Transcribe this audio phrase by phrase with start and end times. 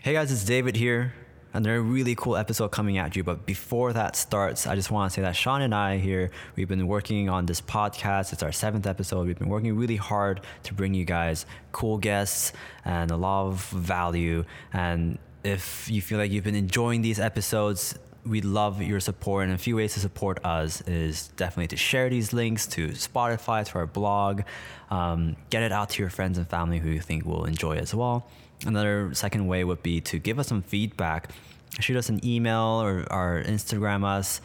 [0.00, 1.12] Hey guys, it's David here.
[1.52, 3.24] Another really cool episode coming at you.
[3.24, 6.68] But before that starts, I just want to say that Sean and I here, we've
[6.68, 8.32] been working on this podcast.
[8.32, 9.26] It's our seventh episode.
[9.26, 12.52] We've been working really hard to bring you guys cool guests
[12.84, 14.44] and a lot of value.
[14.72, 19.52] And if you feel like you've been enjoying these episodes, we love your support and
[19.52, 23.78] a few ways to support us is definitely to share these links to spotify to
[23.78, 24.42] our blog
[24.90, 27.94] um, get it out to your friends and family who you think will enjoy as
[27.94, 28.28] well
[28.66, 31.30] another second way would be to give us some feedback
[31.80, 34.40] shoot us an email or, or instagram us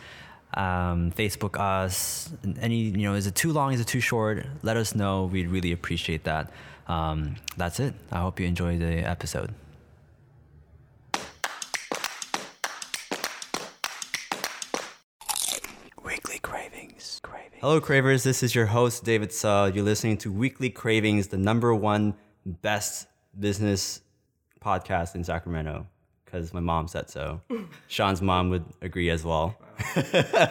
[0.56, 2.32] um, facebook us
[2.62, 5.48] any you know is it too long is it too short let us know we'd
[5.48, 6.52] really appreciate that
[6.88, 9.54] um, that's it i hope you enjoy the episode
[16.04, 17.22] Weekly Cravings.
[17.24, 17.62] Cravings.
[17.62, 18.24] Hello, Cravers.
[18.24, 19.72] This is your host, David Suh.
[19.74, 22.14] You're listening to Weekly Cravings, the number one
[22.46, 23.08] best
[23.40, 24.02] business
[24.64, 25.88] podcast in Sacramento,
[26.26, 27.42] because my mom said so.
[27.88, 29.56] Sean's mom would agree as well.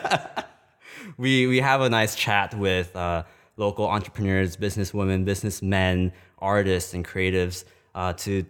[1.17, 3.25] we, we have a nice chat with uh,
[3.57, 7.65] local entrepreneurs, businesswomen, businessmen, artists, and creatives
[7.95, 8.45] uh, to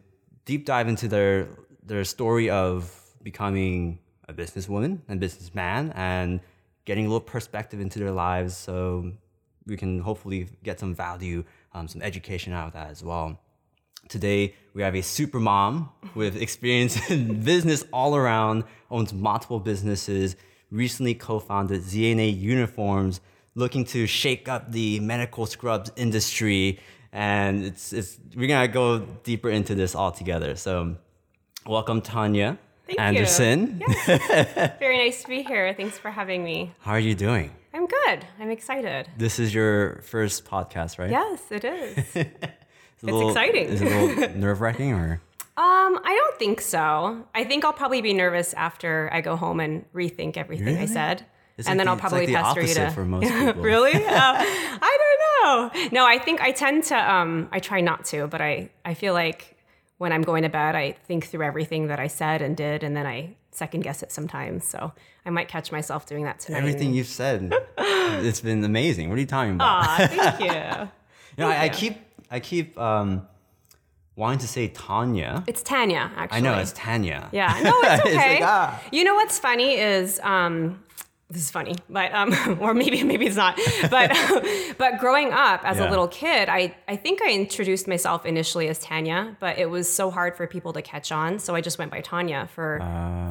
[0.45, 1.49] deep dive into their,
[1.85, 3.99] their story of becoming
[4.29, 6.41] a businesswoman and businessman and
[6.85, 9.13] getting a little perspective into their lives so
[9.67, 13.39] we can hopefully get some value, um, some education out of that as well.
[14.09, 20.37] Today, we have a super mom with experience in business all around, owns multiple businesses,
[20.71, 23.21] recently co founded ZNA Uniforms,
[23.55, 26.79] looking to shake up the medical scrubs industry.
[27.13, 30.57] And it's, it's, we're gonna go deeper into this all together.
[30.57, 30.97] So,
[31.67, 32.59] welcome, Tanya.
[32.87, 33.81] Thank Anderson.
[33.81, 33.87] You.
[33.89, 34.73] Yes.
[34.79, 35.73] Very nice to be here.
[35.75, 36.75] Thanks for having me.
[36.81, 37.51] How are you doing?
[37.75, 38.27] I'm good.
[38.39, 39.09] I'm excited.
[39.17, 41.11] This is your first podcast, right?
[41.11, 42.27] Yes, it is.
[43.03, 43.67] It's, It's exciting.
[43.69, 45.21] Is it a little nerve wracking or?
[45.57, 47.27] um, I don't think so.
[47.35, 51.25] I think I'll probably be nervous after I go home and rethink everything I said.
[51.59, 52.91] It's and like then the- I'll probably like pester you to.
[52.91, 53.63] for most people.
[53.63, 53.93] really?
[54.05, 55.89] Uh, I don't know.
[55.93, 56.97] No, I think I tend to.
[57.13, 59.57] Um, I try not to, but I I feel like
[59.99, 62.97] when I'm going to bed, I think through everything that I said and did, and
[62.97, 64.67] then I second guess it sometimes.
[64.67, 64.93] So
[65.27, 66.59] I might catch myself doing that tonight.
[66.59, 69.11] Everything you've said, it's been amazing.
[69.11, 69.85] What are you talking about?
[70.01, 70.47] Aw, thank you.
[70.47, 71.71] you know, I, I you.
[71.71, 71.99] keep,
[72.33, 73.29] I keep um,
[74.17, 75.45] wanting to say Tanya.
[75.47, 76.39] It's Tanya, actually.
[76.39, 77.29] I know it's Tanya.
[77.31, 78.35] Yeah, no, it's It's okay.
[78.37, 78.83] like, ah.
[78.91, 80.83] You know what's funny is um,
[81.29, 83.59] this is funny, but um, or maybe maybe it's not.
[83.91, 84.11] But
[84.79, 85.89] but growing up as Yeah.
[85.89, 89.93] a little kid, I I think I introduced myself initially as Tanya, but it was
[89.93, 92.81] so hard for people to catch on, so I just went by Tanya for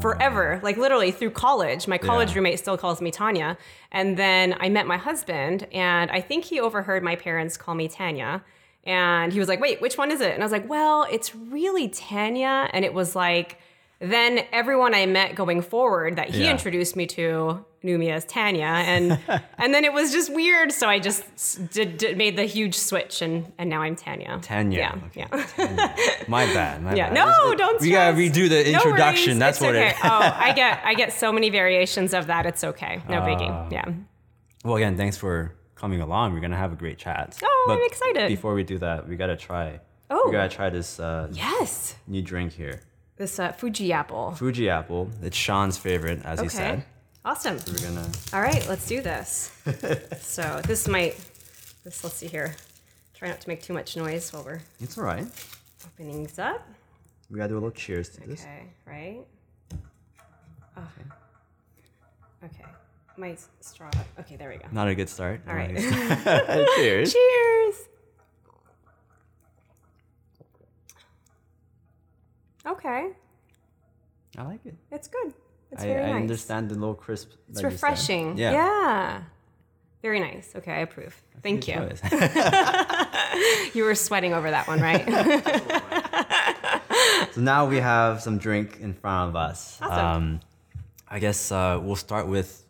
[0.01, 1.87] forever, like literally through college.
[1.87, 2.35] My college Yeah.
[2.37, 3.57] roommate still calls me Tanya,
[3.91, 7.87] and then I met my husband, and I think he overheard my parents call me
[7.87, 8.43] Tanya.
[8.83, 10.33] And he was like, wait, which one is it?
[10.33, 12.67] And I was like, well, it's really Tanya.
[12.73, 13.59] And it was like,
[13.99, 16.51] then everyone I met going forward that he Yeah.
[16.51, 18.65] introduced me to knew me as Tanya.
[18.65, 19.19] And
[19.59, 20.71] and then it was just weird.
[20.71, 24.39] So I just did, did made the huge switch and, and now I'm Tanya.
[24.41, 24.77] Tanya.
[24.79, 24.95] Yeah.
[25.07, 25.45] Okay, Yeah.
[25.55, 25.93] Tanya.
[26.27, 26.81] My bad.
[26.81, 27.09] My Yeah.
[27.09, 27.13] bad.
[27.13, 29.33] No, it- don't We gotta redo the introduction.
[29.33, 29.39] worries.
[29.39, 29.89] That's It's what okay.
[29.89, 29.95] it.
[30.03, 32.47] oh, I get I get so many variations of that.
[32.47, 33.03] It's okay.
[33.07, 33.47] No biggie.
[33.49, 33.67] Ah.
[33.71, 33.85] Yeah.
[34.65, 36.33] Well, again, thanks for coming along.
[36.33, 37.37] We're gonna have a great chat.
[37.43, 38.27] Oh, I'm excited.
[38.29, 39.79] Before we do that, we gotta try.
[40.11, 40.23] Oh.
[40.27, 41.95] We gotta try this uh, Yes.
[42.07, 42.81] new drink here.
[43.17, 44.31] This uh, Fuji apple.
[44.33, 45.09] Fuji apple.
[45.23, 46.55] It's Sean's favorite, as he Okay.
[46.55, 46.85] said.
[47.25, 47.57] Awesome.
[47.67, 48.07] We're gonna.
[48.33, 49.51] All right, let's do this.
[50.21, 51.15] so this might,
[51.83, 52.55] this let's see here.
[53.15, 55.25] Try not to make too much noise while we're It's all right.
[55.85, 56.61] opening up.
[57.29, 58.41] We gotta do a little cheers to this.
[58.41, 59.21] Okay, right?
[59.73, 60.81] Oh.
[60.81, 61.09] Okay,
[63.21, 63.89] my straw.
[64.19, 64.65] Okay, there we go.
[64.71, 65.41] Not a good start.
[65.47, 65.77] All right.
[66.75, 67.13] Cheers.
[67.13, 67.75] Cheers.
[72.67, 73.09] Okay,
[74.37, 74.75] I like it.
[74.91, 75.33] it's good.
[75.71, 77.31] It's I, very I understand the little crisp.
[77.49, 78.37] It's refreshing.
[78.37, 78.51] Yeah.
[78.51, 79.23] Yeah.
[80.01, 80.51] Very nice.
[80.55, 81.19] Okay, I approve.
[81.41, 81.89] Thank you.
[83.73, 85.05] You were sweating over that one, right?
[87.33, 89.79] so now we have some drink in front of us.
[89.81, 90.05] Awesome.
[90.05, 90.39] Um,
[91.07, 92.65] I guess uh, we'll start with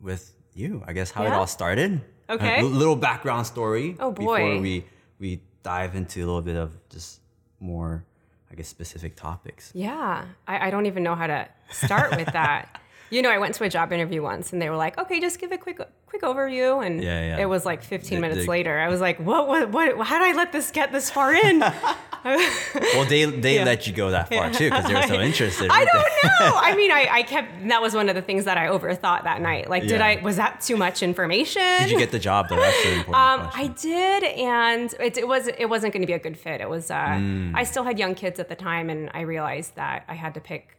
[0.00, 0.82] with you.
[0.86, 2.00] I guess how it all started.
[2.28, 2.60] Uh, okay.
[2.60, 3.96] A little background story.
[3.98, 4.36] Oh, boy.
[4.36, 4.84] Before we
[5.18, 7.20] we dive into a little bit of just
[7.60, 8.04] more,
[8.50, 9.72] I guess, specific topics.
[9.74, 12.80] Yeah, I, I don't even know how to start with that.
[13.10, 15.38] you know, I went to a job interview once, and they were like, "Okay, just
[15.40, 17.42] give a quick quick overview," and Yeah, yeah.
[17.42, 18.78] it was like 15 The- minutes the- later.
[18.78, 19.48] I was like, "What?
[19.48, 19.70] What?
[19.70, 20.06] What?
[20.06, 21.60] How did I let this get this far in?"
[22.24, 23.64] well, they they Yeah.
[23.64, 25.70] let you go that far too because they were so interested.
[25.70, 25.94] I don't
[26.40, 26.58] know.
[26.58, 29.40] I mean, I, I kept, that was one of the things that I overthought that
[29.40, 29.70] night.
[29.70, 30.00] Like, did.
[30.00, 31.62] I, was that too much information?
[31.78, 32.56] Did you get the job though?
[32.56, 33.60] That's the important Um, question.
[33.62, 36.60] I did, and it, it was it wasn't going to be a good fit.
[36.60, 37.52] It was uh, Mm.
[37.54, 40.40] I still had young kids at the time, and I realized that I had to
[40.40, 40.76] pick.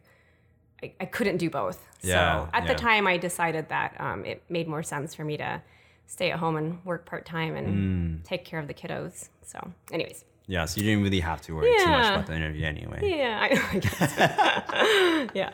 [0.82, 1.84] I, I couldn't do both.
[2.02, 2.72] Yeah, so at yeah.
[2.72, 5.60] the time, I decided that um, it made more sense for me to
[6.06, 7.68] stay at home and work part time and
[8.20, 8.24] Mm.
[8.24, 9.28] take care of the kiddos.
[9.42, 9.58] So,
[9.92, 13.00] anyways, yeah, so you didn't really have to worry too much about the interview anyway.
[13.02, 15.30] yeah, I, I guess.
[15.34, 15.50] yeah.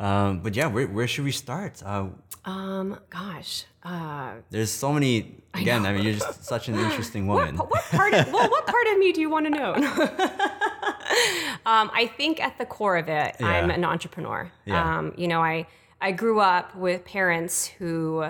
[0.00, 1.82] Um, but yeah, where, where should we start?
[1.84, 2.08] Uh,
[2.44, 3.64] Um, gosh.
[3.84, 5.36] Uh, there's so many.
[5.52, 7.56] Again, I, mean, you're just such an interesting woman.
[7.56, 9.74] What, what part of well, what part of me do you want to know?
[11.66, 14.50] um, I think at the core of it, I'm an entrepreneur.
[14.64, 14.98] Yeah.
[14.98, 15.66] Um, you know, I
[16.00, 18.24] I grew up with parents who,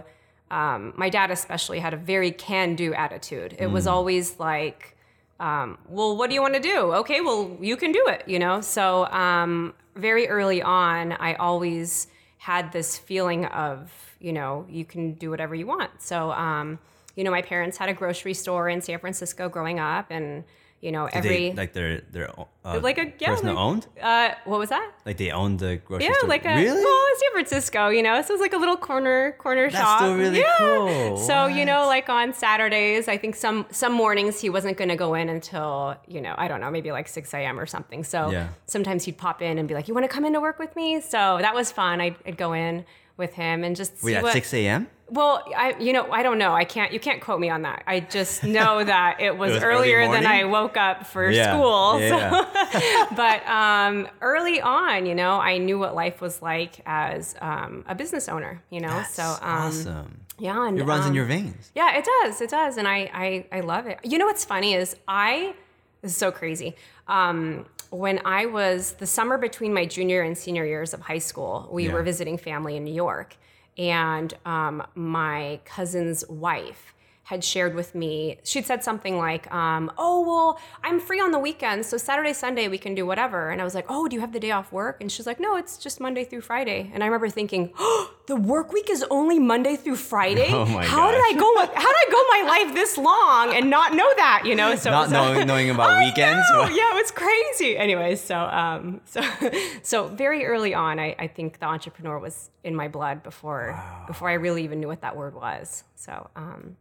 [0.51, 3.55] um, my dad especially had a very can-do attitude.
[3.55, 3.73] It Mm.
[3.73, 4.97] was always like,
[5.41, 6.93] um, well, what do you want to do?
[6.95, 8.23] Okay, well, you can do it.
[8.29, 12.07] You know, so um, very early on, I always
[12.39, 13.91] had this feeling of,
[14.27, 15.91] you know, you can do whatever you want.
[16.11, 16.79] So, um,
[17.17, 20.45] you know, my parents had a grocery store in San Francisco growing up, and
[20.85, 22.29] you know, Did every they, like their their
[22.65, 24.89] uh, like a yeah, person like- owned uh, what was that?
[25.09, 26.27] like they owned the grocery Yeah, store.
[26.29, 26.85] Yeah, like a really.
[26.85, 29.99] well, San Francisco, you know, so it's like a little corner corner That's shop.
[30.01, 30.59] still really yeah.
[30.59, 31.17] cool.
[31.29, 34.97] So you know, like on Saturdays, I think some some mornings he wasn't going to
[35.07, 37.57] go in until you know I don't know maybe like six a.m.
[37.63, 38.05] or something.
[38.05, 38.49] So Yeah.
[38.67, 40.73] sometimes he'd pop in and be like, "You want to come in to work with
[40.77, 41.95] me?" So that was fun.
[42.03, 42.85] I'd, I'd go in
[43.17, 44.33] with him and just see Wait, at what.
[44.33, 44.89] six a.m.
[45.11, 46.53] Well, I you know I don't know.
[46.55, 47.85] I can't you can't quote me on that.
[47.87, 52.01] I just know that it was, was earlier than I woke up for Yeah, school.
[52.01, 53.07] yeah, so- yeah.
[53.15, 57.95] but um, early on, you know, I knew what life was like as um, a
[57.95, 58.63] business owner.
[58.71, 60.21] You know, That's so um, awesome.
[60.39, 61.71] yeah, and It runs in um, your veins.
[61.75, 62.41] yeah, it does.
[62.41, 62.79] It does.
[62.79, 64.01] And I, I, I love it.
[64.03, 65.55] You know what's funny is I,
[66.01, 66.75] this is so crazy.
[67.09, 71.69] Um, when I was the summer between my junior and senior years of high school,
[71.71, 71.93] we Yeah.
[71.93, 73.37] were visiting family in New York.
[73.79, 76.94] And um, my cousin's wife
[77.25, 81.39] had shared with me, she'd said something like, um, Oh, well, I'm free on the
[81.39, 81.89] weekends.
[81.89, 83.49] So Saturday, Sunday, we can do whatever.
[83.51, 84.99] And I was like, Oh, do you have the day off work?
[85.01, 86.91] And she's like, No, it's just Monday through Friday.
[86.93, 90.49] And I remember thinking, Oh, the work week is only Monday through Friday?
[90.53, 91.21] Oh my how did.
[91.21, 91.57] I go?
[91.75, 94.43] How did I go my life this long and not know that?
[94.45, 96.47] You know, so Not was a- knowing knowing about I weekends.
[96.53, 97.77] know, yeah, it was crazy.
[97.79, 99.23] Anyways, so um, so
[99.83, 104.29] so very early on, I, I think the entrepreneur was in my blood before before
[104.29, 105.85] I really even knew what that word was.
[105.97, 106.77] So um,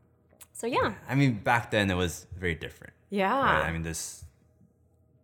[0.63, 2.93] so yeah, I mean, back then it was very different.
[3.09, 3.27] yeah.
[3.59, 3.67] Right?
[3.67, 4.23] I mean, this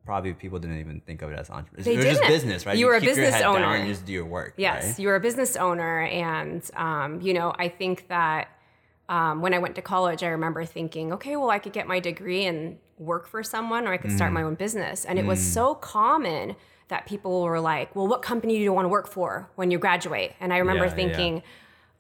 [0.06, 1.84] probably people didn't even think of it as entrepreneur.
[1.86, 2.34] They it was just didn't.
[2.34, 2.78] business, right?
[2.78, 3.74] You were a business owner.
[3.76, 4.54] and just do your work.
[4.58, 5.00] Yes, right?
[5.00, 8.50] you were a business owner, and um, you know, I think that
[9.08, 12.02] um, when I went to college, I remember thinking, okay, well, I could get my
[12.02, 14.16] degree and work for someone, or I could Mm.
[14.18, 15.06] start my own business.
[15.06, 16.58] And it was so common
[16.90, 19.78] that people were like, well, what company do you want to work for when you
[19.78, 20.34] graduate?
[20.42, 20.98] And I remember Yeah, yeah.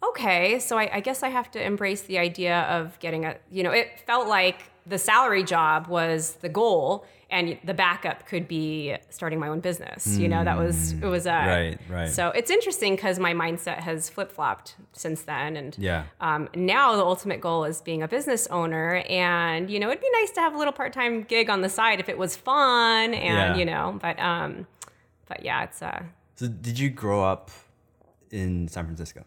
[0.02, 3.64] Okay, so I, I guess I have to embrace the idea of getting a, you
[3.64, 8.96] know, it felt like the salary job was the goal and the backup could be
[9.10, 10.18] starting my own business.
[10.18, 11.46] You know, that was, it was a, Mm.
[11.48, 12.10] Right, right.
[12.10, 16.06] so it's interesting because my mindset has flip flopped since then, and Yeah.
[16.22, 19.04] um, now the ultimate goal is being a business owner.
[19.10, 21.70] And you know, it'd be nice to have a little part time gig on the
[21.70, 23.56] side if it was fun, and Yeah.
[23.58, 24.66] you know, but um,
[25.28, 26.04] but yeah, it's uh.
[26.38, 27.52] So did you grow up
[28.32, 29.24] in San Francisco?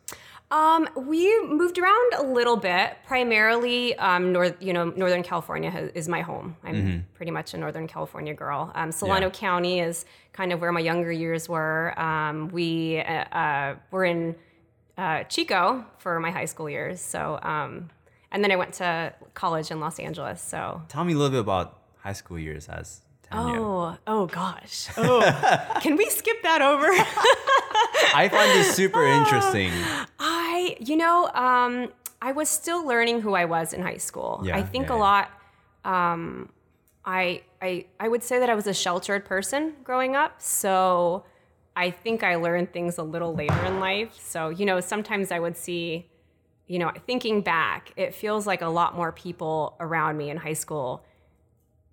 [0.52, 2.98] Um, we moved around a little bit.
[3.06, 6.56] Primarily, um, north, you know, Northern California has, is my home.
[6.62, 8.70] I'm pretty much a Northern California girl.
[8.74, 9.34] Um, Solano Mm-hmm.
[9.34, 9.48] Yeah.
[9.48, 10.04] County is
[10.34, 11.98] kind of where my younger years were.
[11.98, 14.34] Um, we uh, uh, were in
[14.98, 17.00] uh, Chico for my high school years.
[17.00, 17.88] So, um,
[18.30, 20.42] and then I went to college in Los Angeles.
[20.42, 23.00] So, Tell me a little bit about high school years as
[23.32, 26.88] oh, oh gosh, oh, can we skip that over?
[28.14, 29.72] I find this super interesting.
[30.62, 34.40] I, you know, um, I was still learning who I was in high school.
[34.44, 35.30] Yeah, I think yeah, a lot.
[35.84, 36.50] Um,
[37.04, 40.40] I, I, I would say that I was a sheltered person growing up.
[40.40, 41.24] So
[41.74, 44.16] I think I learned things a little later in life.
[44.20, 46.06] So you know, sometimes I would see,
[46.66, 50.52] you know, thinking back, it feels like a lot more people around me in high
[50.52, 51.04] school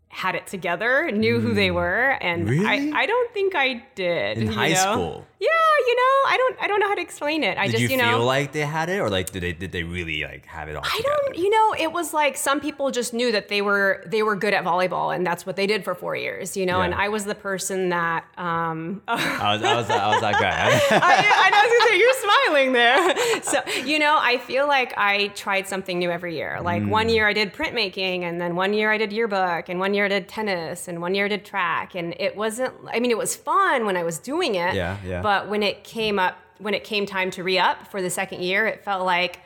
[0.09, 2.49] had it together, knew who they were, and Hmm.
[2.49, 2.91] Really?
[2.93, 4.91] I, I don't think I did In high know?
[4.91, 5.27] school?
[5.39, 5.48] Yeah,
[5.88, 7.58] you know, I don't I don't know how to explain it.
[7.58, 9.53] I Did just you, you know feel like they had it, or like did they
[9.53, 10.84] did they really like have it all?
[10.84, 11.15] I together?
[11.27, 14.36] don't, you know, it was like some people just knew that they were they were
[14.36, 16.81] good at volleyball, and that's what they did for four years, you know.
[16.81, 20.67] And I was the person that, um, I, was I was I was that guy.
[20.98, 23.15] I know, I was gonna say you're smiling there.
[23.50, 26.60] So you know, I feel like I tried something new every year.
[26.62, 26.89] Like Mm.
[26.89, 30.00] one year I did printmaking, and then one year I did yearbook, and one year
[30.00, 31.93] year I did tennis and one year I did track.
[31.96, 34.74] And it wasn't, I mean, it was fun when I was doing it.
[34.74, 35.22] Yeah, yeah.
[35.29, 38.41] But when it came up, when it came time to re up for the second
[38.41, 39.41] year, it felt like,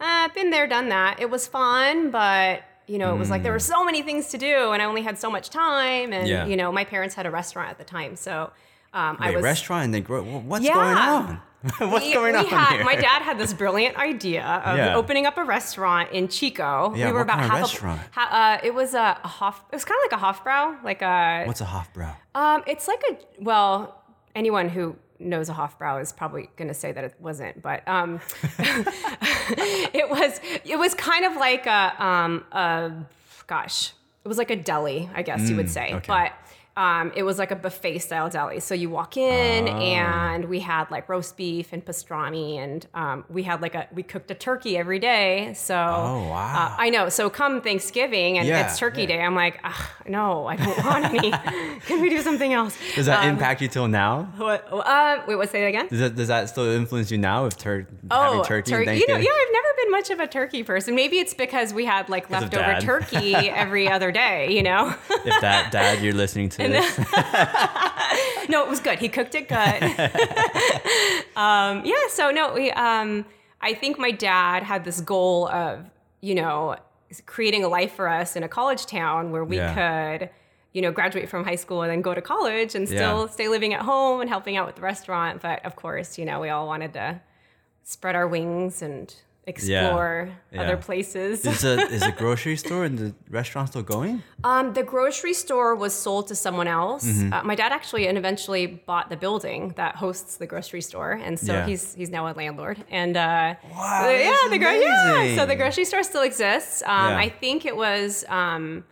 [0.00, 1.20] uh, been there, done that.
[1.20, 4.38] It was fun, but you know, it was like there were so many things to
[4.38, 6.12] do, and I only had so much time.
[6.12, 6.30] And Mm.
[6.30, 6.46] Yeah.
[6.46, 8.50] you know, my parents had a restaurant at the time, so
[8.92, 10.22] um, I Wait, was restaurant and then grow.
[10.24, 10.74] What's Yeah.
[10.74, 11.40] going on?
[11.92, 12.84] What's we- going we on had, here?
[12.84, 14.96] My dad had this brilliant idea of Yeah.
[14.96, 16.92] opening up a restaurant in Chico.
[16.96, 18.00] Yeah, we were what about half restaurant?
[18.00, 18.24] A, ha,
[18.62, 19.62] uh, it was a, a Hof.
[19.70, 21.44] It was kind of like a Hofbrau, like a.
[21.46, 22.12] What's a Hofbrau?
[22.34, 24.02] Um, it's like a well,
[24.34, 28.20] anyone who knows a Hofbrau is probably going to say that it wasn't, but um,
[28.58, 30.40] it was.
[30.64, 32.92] It was kind of like a um, a
[33.46, 33.92] gosh,
[34.24, 36.04] it was like a deli, I guess you would say, Mm, okay.
[36.06, 36.32] but.
[36.78, 38.60] Um, it was like a buffet style deli.
[38.60, 39.72] So you walk in Oh.
[39.78, 44.02] and we had like roast beef and pastrami and um, we had like a we
[44.04, 45.52] cooked a turkey every day.
[45.54, 46.68] So Oh, wow.
[46.70, 47.08] uh, I know.
[47.08, 49.06] So come Thanksgiving and Yeah, it's turkey yeah.
[49.08, 51.32] day, I'm like, "Ugh, no, I don't want any.
[51.88, 52.78] Can we do something else?
[52.94, 54.32] Does that Um, impact you till now?
[54.36, 54.68] What?
[54.70, 55.50] Uh, wait, what?
[55.50, 55.88] Say that again.
[55.88, 58.70] Does that, does that still influence you now with tur- Oh, having turkey?
[58.70, 60.94] tur- you know, yeah, I've never been much of a turkey person.
[60.94, 64.52] Maybe it's because we had like leftover turkey every other day.
[64.52, 64.94] You know.
[65.10, 66.62] If that dad, you're listening to
[68.48, 68.98] no, it was good.
[68.98, 69.82] He cooked it good.
[71.36, 71.94] um, yeah.
[72.10, 72.70] So no, we.
[72.72, 73.24] Um,
[73.60, 75.84] I think my dad had this goal of
[76.20, 76.76] you know
[77.26, 80.18] creating a life for us in a college town where we Yeah.
[80.18, 80.30] could
[80.74, 83.26] you know graduate from high school and then go to college and still Yeah.
[83.28, 85.40] stay living at home and helping out with the restaurant.
[85.42, 87.20] But of course, you know, we all wanted to
[87.84, 89.14] spread our wings and
[89.48, 90.62] explore Yeah.
[90.62, 91.44] other places.
[91.44, 94.22] is the is the grocery store and the restaurant still going?
[94.44, 97.04] Um, the grocery store was sold to someone else.
[97.06, 97.32] Mm-hmm.
[97.32, 101.38] Uh, my dad actually and eventually bought the building that hosts the grocery store, and
[101.38, 101.66] so Yeah.
[101.66, 102.78] he's he's now a landlord.
[102.90, 105.36] And uh, Wow, the- yeah, the gro- yeah.
[105.36, 106.82] So the grocery store still exists.
[106.82, 107.18] Um, Yeah.
[107.26, 108.84] I think it was um,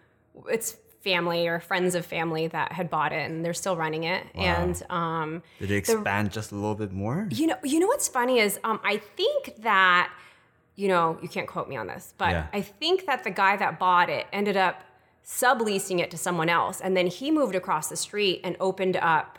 [0.48, 4.22] it's family or friends of family that had bought it, and they're still running it.
[4.34, 7.28] And um, Did it expand just a little bit more?
[7.30, 10.10] you know, you know what's funny is um, I think that
[10.76, 12.46] you know you can't quote me on this, but Yeah.
[12.52, 14.82] I think that the guy that bought it ended up
[15.24, 19.38] subleasing it to someone else, and then he moved across the street and opened up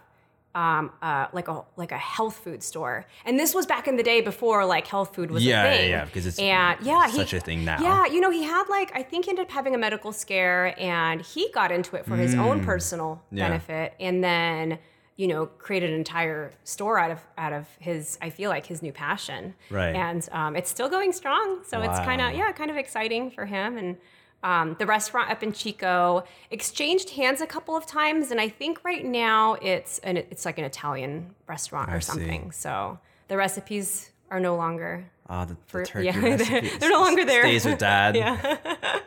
[0.56, 3.06] um, uh, like a like a health food store.
[3.26, 5.78] And this was back in the day before like health food was Yeah, a yeah,
[5.78, 5.90] thing.
[5.92, 7.78] yeah, because it's and yeah, such he, a thing now.
[7.80, 10.74] Yeah, you know, he had like I think he ended up having a medical scare,
[10.80, 13.38] and he got into it for his own personal Mm.
[13.38, 13.48] Yeah.
[13.50, 14.80] benefit, and then
[15.18, 18.82] you know created an entire store out of out of his I feel like his
[18.82, 19.54] new passion.
[19.70, 19.96] Right.
[19.96, 23.46] And um, it's still going strong, so it's kind of yeah, kind of exciting for
[23.46, 23.98] him and.
[24.44, 28.84] Um, the restaurant up in Chico exchanged hands a couple of times, and I think
[28.86, 32.06] right now it's an it's like an Italian restaurant I or see.
[32.12, 32.52] something.
[32.52, 35.10] So the recipes are no longer.
[35.28, 37.42] Ah, the, the For- turkey yeah, recipe they're no longer there.
[37.42, 38.16] Stays with dad.
[38.16, 38.58] Yeah.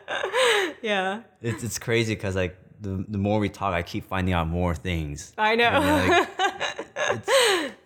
[0.82, 4.48] yeah, It's it's crazy because like the the more we talk, I keep finding out
[4.48, 5.32] more things.
[5.38, 5.70] I know.
[5.80, 6.28] Like,
[7.10, 7.76] it's,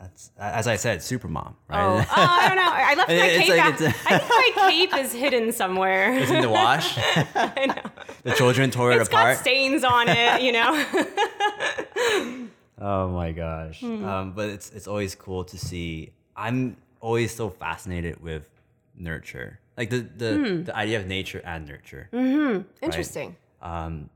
[0.00, 1.80] that's as I said, super mom, right?
[1.82, 2.72] Oh, oh, I don't know.
[2.72, 3.48] I left my It's cape.
[3.50, 6.12] like out- I think my cape is hidden somewhere.
[6.18, 6.98] It's in the wash.
[6.98, 7.90] I know.
[8.24, 9.36] The children tore it It's apart.
[9.36, 10.72] got stains on it, you know.
[12.80, 13.80] Oh my gosh.
[13.80, 14.04] Hmm.
[14.04, 16.12] Um, but it's it's always cool to see.
[16.36, 18.48] I'm always so fascinated with
[18.96, 20.62] nurture, like the the, Hmm.
[20.64, 22.62] the idea of nature and nurture, Mm-hmm.
[22.82, 23.36] Interesting.
[23.62, 24.10] Um,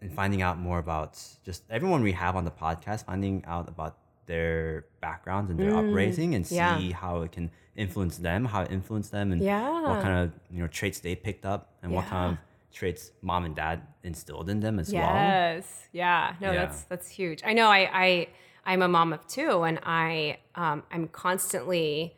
[0.00, 3.98] and finding out more about just everyone we have on the podcast, finding out about
[4.26, 6.78] their backgrounds and their upbringing, and see yeah.
[6.92, 9.70] how it can influence them, how it influenced them, and Yeah.
[9.82, 12.38] what kind of you know traits they picked up, and what kind of
[12.72, 15.02] traits mom and dad instilled in them as well.
[15.02, 15.88] Yes.
[15.92, 16.34] Yeah.
[16.40, 16.64] No, Yeah.
[16.66, 17.42] that's that's huge.
[17.44, 17.66] I know.
[17.68, 18.28] I I
[18.64, 22.14] I'm a mom of two, and I um, I'm constantly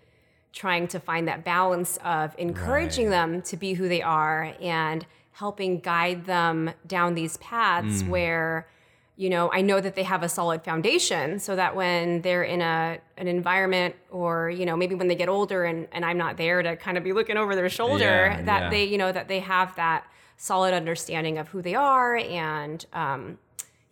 [0.53, 3.13] trying to find that balance of encouraging Right.
[3.13, 8.09] them to be who they are and helping guide them down these paths Mm.
[8.09, 8.67] where
[9.17, 12.61] you know i know that they have a solid foundation so that when they're in
[12.63, 16.37] a an environment or you know maybe when they get older and, and i'm not
[16.39, 18.71] there to kind of be looking over their shoulder Yeah, that yeah.
[18.71, 20.05] they you know that they have that
[20.39, 23.39] solid understanding of who they are and um,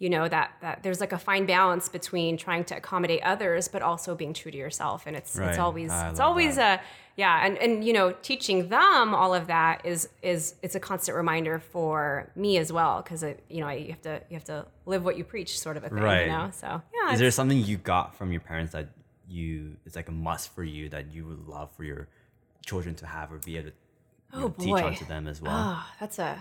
[0.01, 3.83] you know that that there's like a fine balance between trying to accommodate others but
[3.83, 5.51] also being true to yourself and it's Right.
[5.51, 6.81] it's always I it's always a
[7.17, 11.15] yeah and and you know teaching them all of that is is it's a constant
[11.17, 13.23] reminder for me as well because
[13.55, 15.91] you know you have to you have to live what you preach sort of a
[15.91, 16.27] thing Right.
[16.27, 18.87] you know so yeah Is there something you got from your parents that
[19.29, 22.09] you it's like a must for you that you would love for your
[22.65, 23.77] children to have or be able to
[24.39, 25.53] know, Oh, teach onto them as well?
[25.55, 26.39] Ah, that's a.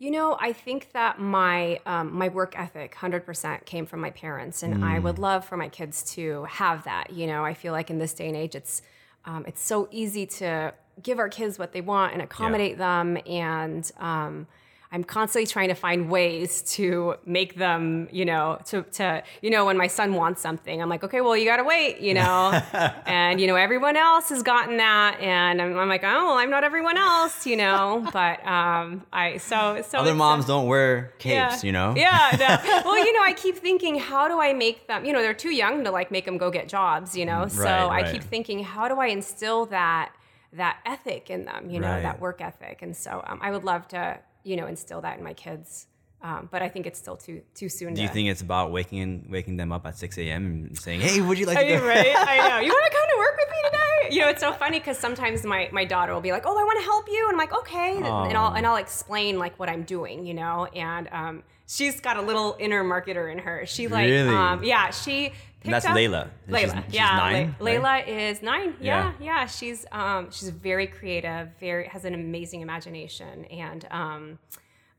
[0.00, 4.08] You know, I think that my um, my work ethic, hundred percent, came from my
[4.08, 7.12] parents, and I would love for my kids to have that.
[7.12, 8.80] You know, I feel like in this day and age, it's
[9.26, 13.92] um, it's so easy to give our kids what they want and accommodate them, and
[13.98, 14.46] um,
[14.92, 19.64] I'm constantly trying to find ways to make them, you know, to to you know,
[19.66, 22.50] when my son wants something, I'm like, okay, well, you gotta wait, you know,
[23.06, 26.50] and you know, everyone else has gotten that, and I'm, I'm like, oh, well, I'm
[26.50, 31.50] not everyone else, you know, but um, I so so Other moms don't wear yeah.
[31.50, 31.94] capes, you know.
[31.96, 32.36] Yeah.
[32.38, 32.82] No.
[32.84, 35.04] well, you know, I keep thinking, how do I make them?
[35.04, 37.16] You know, they're too young to like make them go get jobs.
[37.16, 40.12] You know, so Right, I keep thinking, how do I instill that
[40.52, 41.70] that ethic in them?
[41.70, 42.02] You know, Right.
[42.02, 42.82] that work ethic.
[42.82, 45.86] And so um, I would love to, you know, instill that in my kids.
[46.22, 47.94] Um, but I think it's still too too soon.
[47.94, 50.44] Do you to, think it's about waking waking them up at 6 a.m.
[50.44, 52.14] and saying, "Hey, would you like to go?" right?
[52.16, 52.58] I know.
[52.58, 54.14] You want to come to work with me today?
[54.14, 56.64] You know, it's so funny because sometimes my, my daughter will be like, "Oh, I
[56.64, 58.06] want to help you," and I'm like, "Okay," and
[58.36, 60.66] I'll and I'll explain like what I'm doing, you know.
[60.66, 63.64] And um, she's got a little inner marketer in her.
[63.66, 64.34] She like, Really?
[64.34, 65.32] um, yeah, she.
[65.60, 66.28] Picked that's up, Layla.
[66.48, 68.06] Layla, She's- she's yeah, nine, Lay- right?
[68.06, 68.74] Layla is nine.
[68.80, 69.12] Yeah.
[69.20, 69.46] Yeah, yeah.
[69.46, 71.48] She's um, she's very creative.
[71.60, 74.38] Very has an amazing imagination, and um,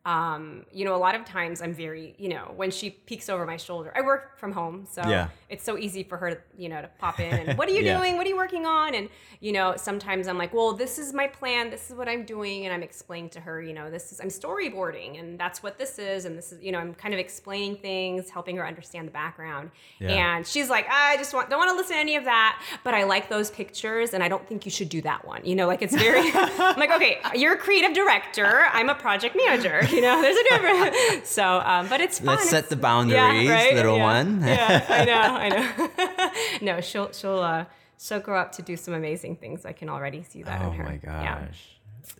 [0.05, 3.45] um, you know, a lot of times I'm very, you know, when she peeks over
[3.45, 5.27] my shoulder, I work from home, so Yeah.
[5.47, 7.81] it's so easy for her, to, you know, to pop in and what are you
[7.83, 7.97] Yeah.
[7.99, 8.17] doing?
[8.17, 8.95] What are you working on?
[8.95, 11.69] And you know, sometimes I'm like, well, this is my plan.
[11.71, 14.27] This is what I'm doing, and I'm explaining to her, you know, this is I'm
[14.29, 17.77] storyboarding, and that's what this is, and this is, you know, I'm kind of explaining
[17.77, 19.71] things, helping her understand the background.
[19.99, 20.35] Yeah.
[20.35, 22.93] And she's like, I just want don't want to listen to any of that, but
[22.93, 25.43] I like those pictures, and I don't think you should do that one.
[25.45, 29.35] You know, like it's very, I'm like, okay, you're a creative director, I'm a project
[29.35, 29.81] manager.
[29.95, 31.29] You know, there's a difference.
[31.37, 32.27] So, um, but it's fun.
[32.35, 34.03] Let's set It's- the boundaries, little yeah.
[34.03, 34.41] one.
[34.41, 36.31] yeah, I know, I know.
[36.75, 37.65] no, she'll she'll uh,
[37.99, 39.65] she'll grow up to do some amazing things.
[39.65, 40.83] I can already see that Oh in her.
[40.83, 41.39] my Yeah.
[41.45, 41.67] gosh.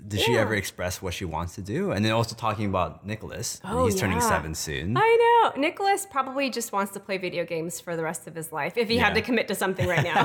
[0.07, 1.91] Did she ever express what she wants to do?
[1.91, 3.59] And then also talking about Nicholas.
[3.63, 4.95] Oh, he's turning seven soon.
[4.97, 5.59] I know.
[5.61, 8.87] Nicholas probably just wants to play video games for the rest of his life if
[8.89, 9.05] he Yeah.
[9.05, 10.21] had to commit to something right now.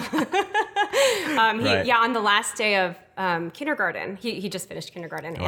[1.41, 1.87] um, he, Right.
[1.87, 5.37] Yeah, on the last day of um, kindergarten, he, he just finished kindergarten.
[5.37, 5.41] And it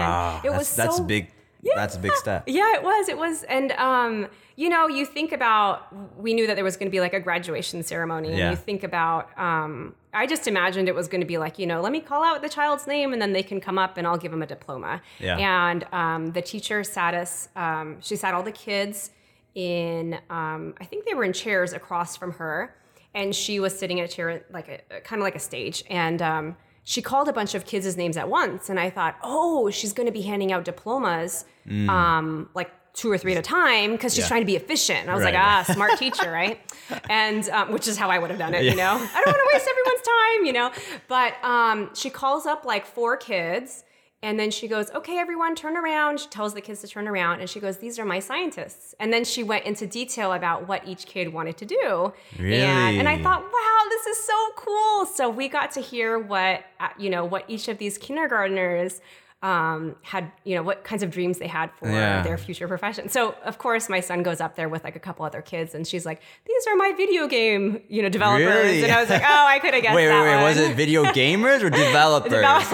[0.51, 1.29] that's, was that's so big.
[1.63, 2.45] That's a big step.
[2.47, 3.09] Yeah, it was.
[3.09, 3.43] It was.
[3.45, 7.01] And, um, you know, you think about, we knew that there was going to be
[7.01, 8.41] like a graduation ceremony.
[8.41, 11.67] And you think about, um, I just imagined it was going to be like, you
[11.67, 14.07] know, let me call out the child's name and then they can come up and
[14.07, 15.01] I'll give them a diploma.
[15.21, 15.37] Yeah.
[15.39, 19.11] And um, the teacher sat us, um, she sat all the kids
[19.55, 22.75] in, um, I think they were in chairs across from her.
[23.15, 25.85] And she was sitting in a chair, like a kind of like a stage.
[25.89, 26.57] And, um,
[26.93, 30.07] she called a bunch of kids' names at once, and I thought, oh, she's going
[30.07, 31.45] to be handing out diplomas,
[31.89, 34.27] um, like two or three at a time, because she's Mm.
[34.27, 34.29] Yeah.
[34.29, 35.01] trying to be efficient.
[35.03, 36.59] And I was Right, like, ah, smart teacher, right?
[37.11, 38.93] And um, which is how I would have done it, you know.
[39.17, 40.71] I don't want to waste everyone's time, you know.
[41.09, 43.85] But um, she calls up like four kids.
[44.21, 46.19] And then she goes, okay, everyone, turn around.
[46.19, 47.39] She tells the kids to turn around.
[47.41, 48.93] And she goes, these are my scientists.
[48.99, 52.13] And then she went into detail about what each kid wanted to do.
[52.37, 55.07] And, and I thought, wow, this is so cool.
[55.07, 59.01] So we got to hear what, uh, you know, what each of these kindergartners
[59.41, 62.23] um, had, you know, what kinds of dreams they had for Yeah.
[62.23, 63.09] their future profession.
[63.09, 65.87] So of course my son goes up there with like a couple other kids and
[65.87, 68.47] she's like, these are my video game, you know, developers.
[68.49, 68.83] Really?
[68.83, 70.35] And I was like, oh, I could have guessed Wait, wait, wait.
[70.35, 70.43] one.
[70.43, 72.33] Was it video gamers or developers?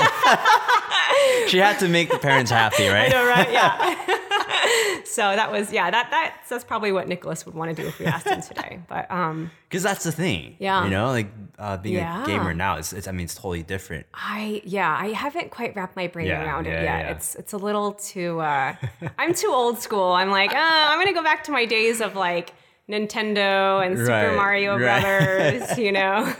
[1.48, 3.06] she had to make the parents happy, right?
[3.06, 3.50] I know, right?
[3.52, 5.00] Yeah.
[5.04, 7.98] so that was, yeah, that, that's, that's probably what Nicholas would want to do if
[7.98, 8.80] we asked him today.
[8.88, 10.56] But um, Because that's the thing.
[10.58, 10.84] Yeah.
[10.84, 12.22] You know, like uh, being Yeah.
[12.22, 14.06] a gamer now, it's, it's, I mean, it's totally different.
[14.14, 17.10] I yeah, I haven't quite wrapped my brain Yeah, around yeah, it yet.
[17.16, 18.74] It's it's a little too uh
[19.18, 20.12] I'm too old school.
[20.12, 22.52] I'm like, uh, I'm gonna go back to my days of like
[22.88, 25.00] Nintendo and Super Right, Mario right.
[25.02, 26.32] Brothers, you know.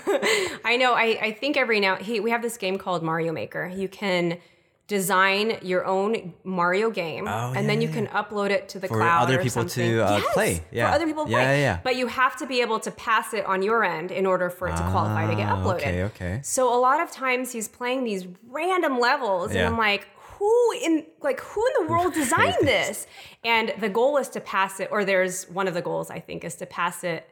[0.64, 3.70] I know I, I think every now he we have this game called Mario Maker.
[3.74, 4.38] You can
[4.87, 8.87] design your own Mario game Oh, and then yeah, you can upload it to the
[8.88, 10.62] For cloud other or people to, uh, Yes, play.
[10.70, 10.88] Yeah.
[10.90, 11.61] For other people to Yeah, play.
[11.61, 11.79] yeah, yeah.
[11.83, 14.68] But you have to be able to pass it on your end in order for
[14.68, 15.77] it to qualify to get Ah, uploaded.
[15.77, 16.40] okay, okay.
[16.42, 20.07] So a lot of times he's playing these random levels, and I'm like,
[20.38, 23.07] who in like who in the world designed this?
[23.42, 26.44] And the goal is to pass it, or there's one of the goals I think
[26.44, 27.27] is to pass it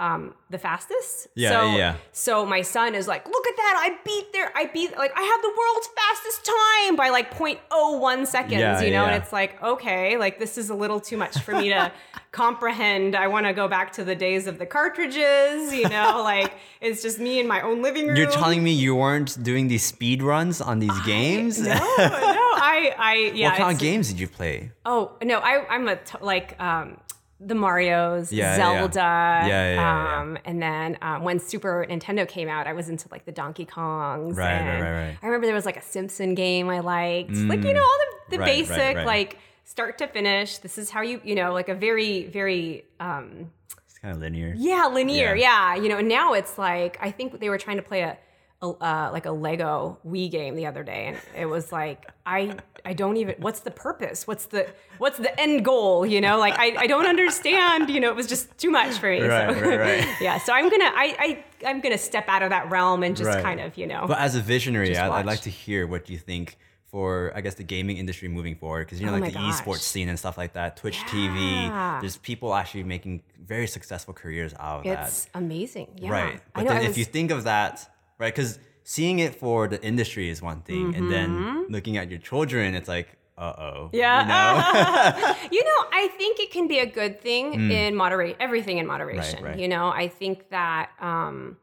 [0.00, 1.28] um the fastest.
[1.36, 1.96] Yeah, so, yeah.
[2.12, 3.74] So my son is like, look at that!
[3.78, 4.50] I beat there.
[4.54, 8.52] I beat like I have the world's fastest time by like 0.01 seconds.
[8.52, 9.12] Yeah, you know, yeah.
[9.12, 11.92] and it's like okay, like this is a little too much for me to
[12.32, 13.14] comprehend.
[13.14, 15.72] I want to go back to the days of the cartridges.
[15.72, 18.16] You know, like it's just me in my own living room.
[18.16, 21.60] You're telling me you weren't doing these speed runs on these games?
[21.60, 23.50] No, no, I, I, yeah.
[23.50, 24.72] what kind of games did you play?
[24.84, 26.98] Oh no, I, I'm a t- like um,
[27.46, 28.56] the Mario's, Yeah.
[28.56, 30.20] Zelda, Yeah, yeah, yeah.
[30.20, 33.66] um, and then um, when Super Nintendo came out, I was into like the Donkey
[33.66, 34.36] Kongs.
[34.36, 35.18] Right, right, and right, right.
[35.22, 37.98] I remember there was like a Simpson game I liked, like you know all
[38.30, 39.06] the, the Right, right, basic right.
[39.06, 40.58] like start to finish.
[40.58, 43.50] This is how you you know like a very very um,
[43.86, 44.54] It's kind of linear.
[44.56, 45.74] yeah linear yeah.
[45.74, 48.16] you know and now it's like I think they were trying to play a.
[48.64, 48.70] A a,
[49.08, 52.92] uh, like a Lego Wii game the other day, and it was like I I
[52.94, 54.26] don't even what's the purpose?
[54.26, 54.66] What's the
[54.98, 56.04] what's the end goal?
[56.06, 57.90] You know, like I, I don't understand.
[57.90, 59.20] You know, it was just too much for me.
[59.22, 60.08] Right, so, right, right.
[60.20, 63.28] yeah, so I'm gonna I, I I'm gonna step out of that realm and just
[63.28, 63.42] Right.
[63.42, 64.06] kind of you know.
[64.08, 66.56] But as a visionary, I'd, I'd like to hear what you think
[66.90, 68.86] for, I guess, the gaming industry moving forward.
[68.86, 69.60] Because, you know, Oh like the gosh.
[69.60, 74.54] esports scene and stuff like that, Twitch TV, there's people actually making very successful careers
[74.60, 75.08] out of it's that.
[75.08, 75.88] It's amazing.
[75.96, 76.10] Yeah.
[76.10, 76.34] Right.
[76.36, 77.90] I But know, then I if you think of that,
[78.24, 82.18] right, because seeing it for the industry is one thing, and then looking at your
[82.18, 83.90] children, it's like, uh oh.
[83.92, 83.96] Mm-hmm.
[83.96, 85.16] Yeah.
[85.16, 85.36] You know?
[85.52, 89.40] you know, I think it can be a good thing in moderate everything in moderation.
[89.40, 89.44] Mm.
[89.44, 89.58] right.
[89.58, 91.56] You know, I think that um,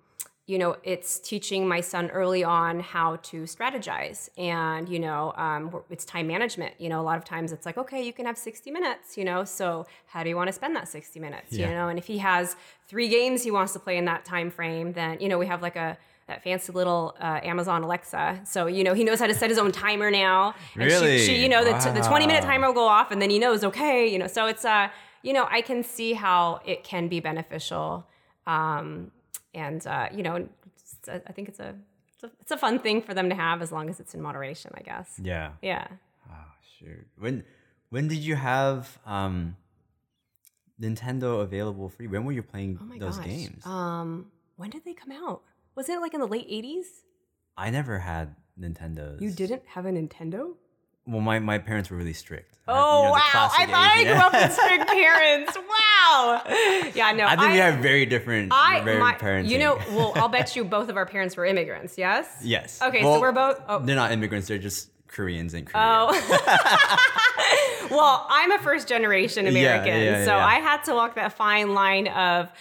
[0.47, 5.73] you know it's teaching my son early on how to strategize, and you know, um,
[5.89, 6.73] it's time management.
[6.77, 9.17] You know, a lot of times it's like, okay, you can have sixty minutes.
[9.17, 11.53] You know, so how do you want to spend that sixty minutes?
[11.53, 11.69] Yeah.
[11.69, 12.57] You know, and if he has
[12.89, 15.61] three games he wants to play in that time frame, then you know we have
[15.61, 15.97] like a
[16.27, 18.41] that fancy little uh, Amazon Alexa.
[18.45, 20.53] So you know he knows how to set his own timer now.
[20.75, 21.17] And she- Really?
[21.19, 23.63] she, you know, the, the 20 minute timer will go off and then he knows,
[23.63, 24.87] okay, you know, so it's, uh,
[25.23, 28.07] you know, I can see how it can be beneficial.
[28.47, 29.11] Um,
[29.53, 30.47] and, uh, you know,
[31.07, 31.75] a, I think it's a,
[32.13, 34.21] it's a, it's a fun thing for them to have as long as it's in
[34.21, 35.19] moderation, I guess.
[35.21, 35.51] yeah.
[35.61, 35.87] Yeah.
[36.29, 36.33] Oh,
[36.79, 37.05] sure.
[37.17, 37.43] When
[37.89, 39.57] when did you have um,
[40.79, 42.09] Nintendo available for you?
[42.09, 43.25] When were you playing Oh my those gosh.
[43.25, 43.65] games?
[43.65, 45.41] Um, when did they come out?
[45.75, 46.85] Was it like in the late 80s?
[47.57, 49.21] I never had Nintendos.
[49.21, 50.53] You didn't have a Nintendo?
[51.07, 52.59] Well, my, my parents were really strict.
[52.67, 53.19] I Oh, you know, wow.
[53.23, 55.57] I classic thought I grew up with strict parents.
[56.11, 56.41] Wow.
[56.93, 57.25] Yeah, no.
[57.25, 59.47] I think we have very different, I, very my, parenting.
[59.47, 62.27] you know, well, I'll bet you both of our parents were immigrants, yes?
[62.43, 62.81] yes.
[62.81, 63.61] Okay, Well, so we're both.
[63.67, 64.49] Oh, They're not immigrants.
[64.49, 65.83] They're just Koreans in Korea.
[65.85, 66.97] Oh.
[67.91, 70.45] well, I'm a first generation American, yeah, so yeah.
[70.45, 72.51] I had to walk that fine line of,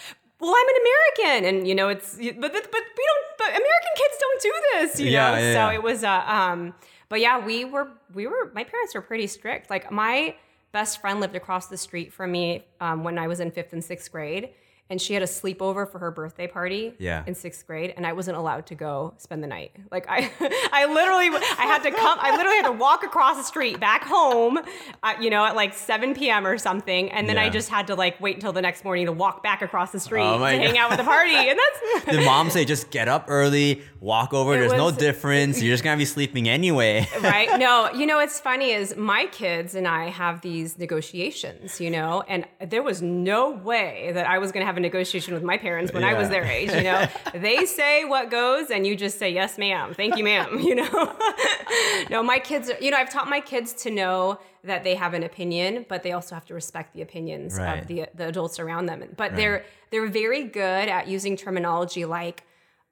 [0.41, 3.27] well, I'm an American, and you know, it's but but, we don't.
[3.39, 5.37] But American kids don't do this, you Yeah, know.
[5.39, 5.73] yeah, so yeah.
[5.73, 6.75] it was uh, um,
[7.09, 9.71] but yeah, we were we were my parents were pretty strict.
[9.71, 10.35] Like my
[10.73, 13.83] best friend lived across the street from me um, when I was in fifth and
[13.83, 14.51] sixth grade.
[14.91, 17.23] And she had a sleepover for her birthday party Yeah.
[17.27, 19.71] in sixth grade, and I wasn't allowed to go spend the night.
[19.91, 20.31] Like I,
[20.73, 22.19] I literally, I had to come.
[22.21, 24.59] I literally had to walk across the street back home,
[25.03, 26.47] uh, you know, at like 7 p.m.
[26.47, 29.13] or something, and then I just had to like wait until the next morning to
[29.13, 30.77] walk back across the street Oh to hang God.
[30.79, 31.35] out with the party.
[31.37, 34.55] And that's the mom say just get up early, walk over.
[34.55, 35.63] It There's no difference.
[35.63, 37.07] You're just gonna be sleeping anyway.
[37.23, 37.59] right?
[37.61, 42.25] No, you know what's funny is my kids and I have these negotiations, you know,
[42.29, 45.93] and there was no way that I was to have a negotiation with my parents
[45.93, 47.07] when I was their age, you know.
[47.35, 49.95] they say what goes and you just say yes, ma'am.
[49.95, 51.17] Thank you, ma'am, you know.
[52.11, 55.15] no, my kids, are, you know, I've taught my kids to know that they have
[55.15, 57.81] an opinion, but they also have to respect the opinions Right.
[57.81, 59.05] of the the adults around them.
[59.17, 62.45] But they're they're very good at using terminology like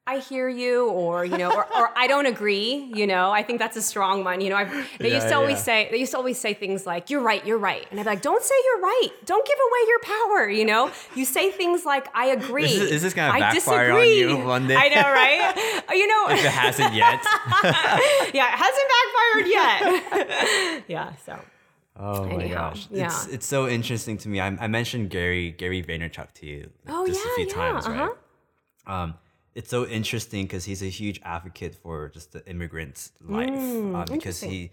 [0.09, 2.91] I hear you, or you know, or, or I don't agree.
[2.95, 4.41] You know, I think that's a strong one.
[4.41, 5.63] You know, I've, they used Yeah, to always yeah.
[5.69, 8.11] say they used to always say things like "You're right, you're right," and I'd be
[8.11, 9.11] like, "Don't say you're right.
[9.27, 12.91] Don't give away your power." You know, you say things like "I agree." Is this-
[12.99, 14.19] is this gonna I backfire on disagree.
[14.21, 14.77] you one day?
[14.77, 15.85] I know, right?
[16.01, 17.21] you know, if it hasn't yet.
[18.35, 20.85] yeah, it hasn't backfired yet.
[20.89, 21.39] yeah, so
[22.01, 23.07] Oh my Anyhow, gosh, yeah.
[23.07, 24.41] it's it's so interesting to me.
[24.41, 28.09] I, I mentioned Gary Gary Vaynerchuk to you Oh, just a few yeah, times, right?
[28.87, 28.93] uh-huh.
[28.95, 29.15] Um,
[29.55, 33.49] it's so interesting because he's a huge advocate for just the immigrant's life
[33.97, 34.71] uh, because Mm, he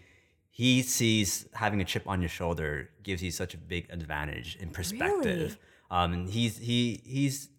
[0.49, 4.69] he sees having a chip on your shoulder gives you such a big advantage in
[4.69, 5.57] perspective.
[5.91, 7.49] Um, and he's he he's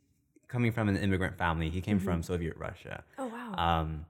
[0.49, 1.69] coming from an immigrant family.
[1.71, 3.05] He came from Soviet Russia.
[3.19, 4.07] oh wow, Um,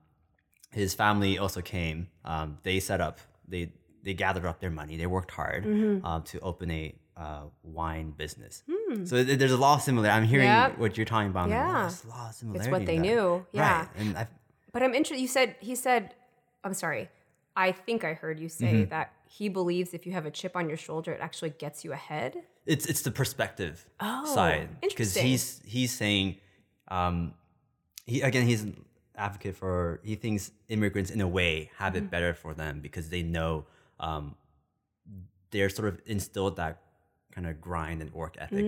[0.72, 2.08] his family also came.
[2.24, 3.18] Um, they set up.
[3.48, 4.96] They they gathered up their money.
[4.96, 6.06] They worked hard Mm-hmm.
[6.06, 8.62] um, to open a uh, wine business.
[9.04, 10.08] So th- there's a lot of similar.
[10.10, 10.54] I'm hearing Hmm.
[10.70, 10.78] Yep.
[10.78, 11.48] what you're talking about.
[11.48, 11.82] Yeah.
[11.82, 12.68] There's a lot of similarity.
[12.68, 13.44] it's what they knew.
[13.52, 13.78] Yeah.
[13.80, 13.88] Right.
[13.96, 14.26] And I,
[14.72, 15.20] But I'm interested.
[15.22, 16.14] You said he said,
[16.64, 17.08] I'm sorry.
[17.56, 18.90] I think I heard you say Mm-hmm.
[18.90, 21.92] that he believes if you have a chip on your shoulder, it actually gets you
[21.92, 22.36] ahead.
[22.66, 26.36] it's it's the perspective Oh, side because he's he's saying,
[26.88, 27.32] um,
[28.04, 28.84] he again he's an
[29.16, 32.04] advocate for he thinks immigrants in a way have Mm-hmm.
[32.06, 33.64] it better for them because they know
[34.00, 34.34] um,
[35.50, 36.82] they're sort of instilled that
[37.36, 38.66] kind of grind and work ethic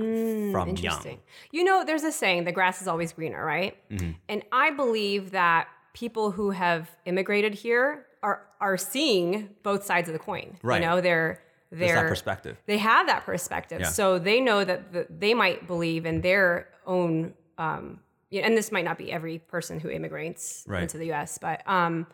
[0.52, 1.00] from young.
[1.02, 1.18] Mm,
[1.50, 3.74] You know, there's a saying, the grass is always greener, right?
[3.90, 4.10] Mm-hmm.
[4.28, 10.12] And I believe that people who have immigrated here are are seeing both sides of
[10.12, 10.58] the coin.
[10.62, 10.80] Right.
[10.82, 12.56] You know, they're they're perspective.
[12.66, 13.80] they have that perspective.
[13.80, 13.88] Yeah.
[13.88, 18.00] So they know that the, they might believe in their own, um,
[18.32, 20.82] and this might not be every person who immigrates Right.
[20.82, 22.06] into the U.S., but um,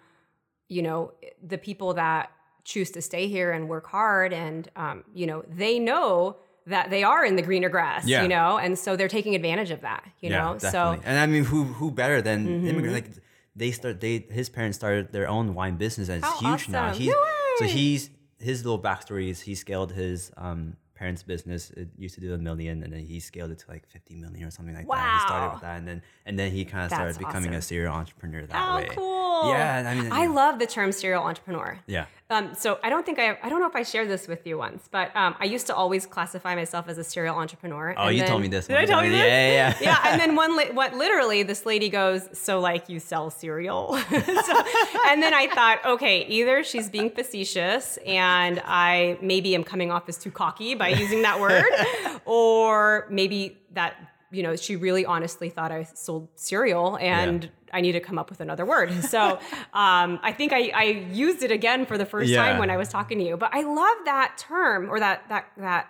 [0.68, 1.12] you know,
[1.42, 2.30] the people that
[2.64, 6.36] choose to stay here and work hard, and um, you know, they know
[6.66, 8.06] that they are in the greener grass.
[8.06, 8.22] Yeah.
[8.22, 10.04] You know, and so they're taking advantage of that.
[10.20, 10.70] You know, definitely.
[10.70, 11.08] so Mm-hmm.
[11.08, 12.92] and I mean, who who better than immigrants?
[12.94, 13.10] Like
[13.56, 16.88] they start they his parents started their own wine business and it's How huge now.
[16.88, 17.00] awesome.
[17.02, 17.24] He's No
[17.58, 21.70] so he's his little backstory is he scaled his um parents' business.
[21.70, 24.46] It used to do a million and then he scaled it to like 50 million
[24.46, 25.14] or something like that.
[25.14, 27.92] He started with that and then and then he kind of started becoming a serial
[27.94, 28.88] entrepreneur that Oh, way.
[28.90, 29.50] cool.
[29.50, 31.78] Yeah, I mean I love the term serial entrepreneur.
[31.86, 32.06] yeah.
[32.30, 34.56] Um, so I don't think I, I don't know if I shared this with you
[34.56, 37.94] once, but um, I used to always classify myself as a serial entrepreneur.
[37.98, 38.82] Oh, and you then- told me this Did one.
[38.82, 39.18] I tell you this?
[39.18, 40.00] yeah, yeah, yeah.
[40.02, 40.10] yeah.
[40.10, 43.98] And then one, li- what literally this lady goes, so like you sell cereal.
[44.08, 44.62] so,
[45.06, 50.08] and then I thought, okay, either she's being facetious and I maybe am coming off
[50.08, 51.64] as too cocky by using that word,
[52.24, 53.96] or maybe that
[54.30, 57.44] you know she really honestly thought I sold cereal and.
[57.44, 57.50] Yeah.
[57.72, 58.92] I need to come up with another word.
[59.14, 59.40] So
[59.72, 62.40] um, I think I, I used it again for the first Yeah.
[62.44, 63.36] time when I was talking to you.
[63.36, 65.88] But I love that term or that that that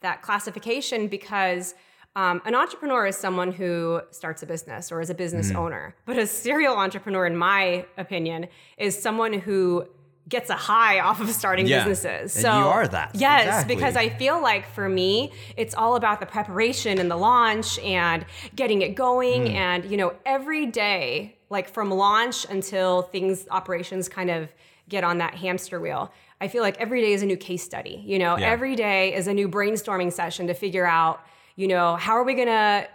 [0.00, 1.74] that classification because
[2.14, 5.58] um, an entrepreneur is someone who starts a business or is a business Mm-hmm.
[5.58, 5.94] owner.
[6.06, 8.46] But a serial entrepreneur, in my opinion,
[8.78, 9.86] is someone who
[10.28, 11.84] gets a high off of starting Yeah.
[11.84, 12.34] businesses.
[12.36, 13.10] And So you are that.
[13.14, 13.74] Yes, Exactly.
[13.76, 18.26] because I feel like for me, it's all about the preparation and the launch and
[18.56, 19.44] getting it going.
[19.46, 19.54] Mm.
[19.54, 24.48] And, you know, every day, like from launch until things, operations kind of
[24.88, 28.02] get on that hamster wheel, I feel like every day is a new case study.
[28.04, 28.50] You know, Yeah.
[28.50, 31.20] every day is a new brainstorming session to figure out,
[31.54, 32.86] you know, how are we going to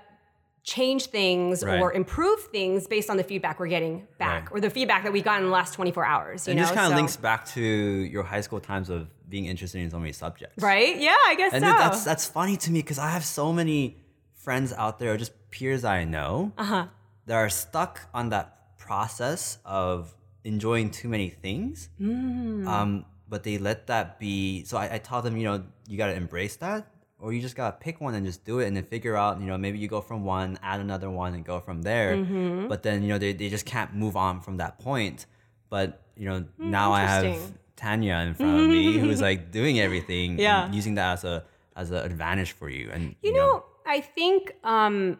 [0.63, 1.80] change things Right.
[1.82, 4.58] or improve things based on the feedback we're getting back Right.
[4.58, 6.47] or the feedback that we got in the last 24 hours.
[6.47, 6.65] You And know?
[6.67, 9.89] this kind of So- links back to your high school times of being interested in
[9.89, 10.62] so many subjects.
[10.62, 10.97] Right?
[10.97, 11.71] Yeah, I guess And so.
[11.71, 13.97] that's that's funny to me because I have so many
[14.36, 16.88] friends out there, or just peers I know, Uh-huh.
[17.28, 21.89] that are stuck on that process of enjoying too many things.
[22.00, 22.67] Mm.
[22.67, 24.63] Um, but they let that be.
[24.65, 26.88] So I, I tell them, you know, you got to embrace that,
[27.21, 29.39] or you just got to pick one and just do it, and then figure out,
[29.39, 32.15] you know, maybe you go from one, add another one, and go from there.
[32.15, 32.67] Mm-hmm.
[32.67, 35.25] But then, you know, they, they just can't move on from that point.
[35.69, 37.53] But, you know, now I have.
[37.81, 40.65] Tanya in front of me who's like doing everything Yeah.
[40.65, 41.43] and using that as a
[41.75, 42.91] as an advantage for you.
[42.91, 45.19] And You know, I think um,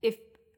[0.00, 0.16] if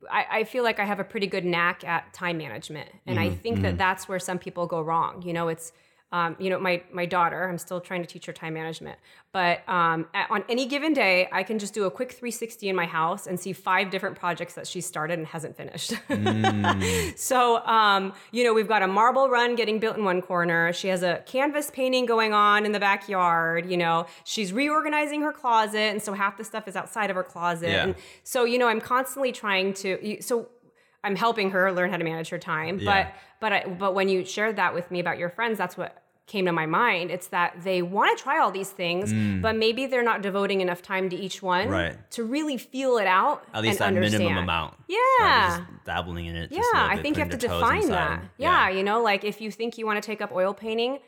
[0.08, 3.30] I, I feel like I have a pretty good knack at time management, and I
[3.30, 5.22] think that that's where some people go wrong.
[5.22, 5.72] You know, it's
[6.14, 7.48] um, you know my my daughter.
[7.48, 8.98] I'm still trying to teach her time management,
[9.32, 12.76] but um, at, on any given day, I can just do a quick 360 in
[12.76, 15.94] my house and see five different projects that she started and hasn't finished.
[17.16, 20.72] So, um, you know, we've got a marble run getting built in one corner.
[20.72, 23.68] She has a canvas painting going on in the backyard.
[23.70, 25.78] You know, she's reorganizing her closet.
[25.78, 27.70] And so half the stuff is outside of her closet.
[27.70, 27.84] Yeah.
[27.84, 30.48] And so, you know, I'm constantly trying to, so
[31.02, 32.78] I'm helping her learn how to manage her time.
[32.78, 33.04] Yeah.
[33.04, 36.03] But, but, I, but when you shared that with me about your friends, that's what
[36.26, 37.10] came to my mind.
[37.10, 40.80] It's that they want to try all these things, but maybe they're not devoting enough
[40.80, 41.70] time to each one Mm.
[41.70, 42.10] Right.
[42.12, 43.44] to really feel it out.
[43.52, 44.74] at least that and minimum amount.
[44.88, 44.96] Yeah.
[45.20, 45.56] Right?
[45.58, 46.50] Just dabbling in it.
[46.50, 48.22] Yeah, just a little I think you have to putting their toes define that.
[48.38, 50.98] Yeah, you know, like if you think you want to take up oil painting,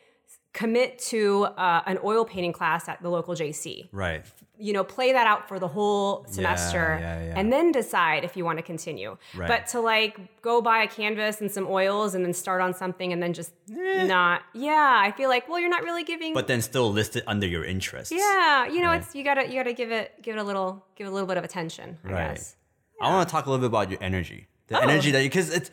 [0.52, 3.88] commit to uh, an oil painting class at the local JC.
[3.92, 4.24] Right.
[4.58, 7.34] You know, play that out for the whole semester yeah, yeah.
[7.38, 9.16] and then decide if you want to continue.
[9.34, 9.48] Right.
[9.48, 13.12] But to like go buy a canvas and some oils and then start on something
[13.12, 16.30] and then just not, yeah, I feel like, well, you're not really giving.
[16.30, 16.34] Eh.
[16.34, 18.12] But then still list it under your interests.
[18.12, 19.02] yeah, you know, Right.
[19.02, 21.28] it's you gotta you gotta give it give it a little give it a little
[21.28, 21.98] bit of attention.
[22.04, 22.34] I Right.
[22.34, 22.56] guess.
[23.00, 24.48] I want to talk a little bit about your energy.
[24.68, 24.88] The Oh.
[24.88, 25.70] energy that you, because it's,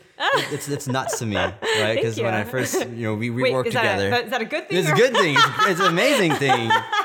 [0.52, 1.36] it's it's nuts to me,
[1.82, 1.96] right?
[1.96, 2.34] Because when.
[2.34, 4.12] I first, you know, we, we Wait, work is that, together.
[4.12, 4.78] a, is that a good thing?
[4.78, 5.36] It's a good thing.
[5.36, 6.70] It's, it's an amazing thing.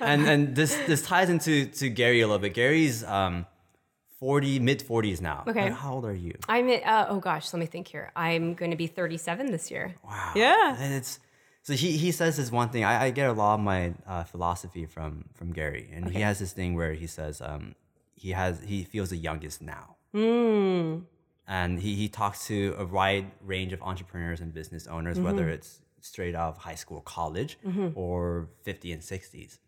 [0.00, 2.54] and and this this ties into to Gary a little bit.
[2.54, 3.46] Gary's um,
[4.18, 5.44] forty, mid forties now.
[5.46, 5.64] Okay.
[5.64, 6.34] Like, how old are you?
[6.48, 8.10] I'm at, uh, oh gosh, let me think here.
[8.16, 9.94] I'm going to be 37 this year.
[10.04, 10.32] Wow.
[10.34, 10.76] Yeah.
[10.78, 11.20] And it's
[11.62, 12.84] so he he says this one thing.
[12.84, 16.38] I, I get a lot of my uh, philosophy from from Gary, and he has
[16.38, 17.74] this thing where he says um,
[18.14, 19.96] he has he feels the youngest now.
[20.12, 21.00] Hmm.
[21.50, 25.24] And he, he talks to a wide range of entrepreneurs and business owners, Mm-hmm.
[25.26, 27.58] whether it's straight out of high school, college,
[27.94, 29.58] or 50 and 60s.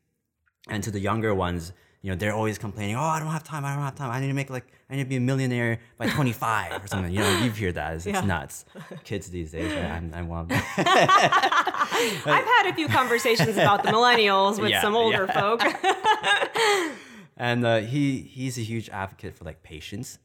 [0.68, 3.64] And to the younger ones, you know, they're always complaining, oh, I don't have time,
[3.64, 4.10] I don't have time.
[4.10, 7.12] I need to make like, I need to be a millionaire by 25 or something.
[7.12, 7.94] You know, you hear that.
[7.94, 8.64] It's, it's nuts.
[9.04, 9.90] Kids these days, right?
[9.90, 10.62] I'm, I'm one of them.
[10.76, 15.40] I've had a few conversations about the millennials with Yeah, some older yeah.
[15.40, 15.62] folk.
[17.36, 20.18] And uh, he he's a huge advocate for like patience,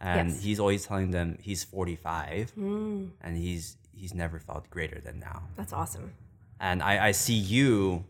[0.00, 0.42] and Yes.
[0.44, 5.42] he's always telling them he's 45, and he's he's never felt greater than now.
[5.56, 6.12] That's awesome.
[6.60, 8.04] And I, I see you,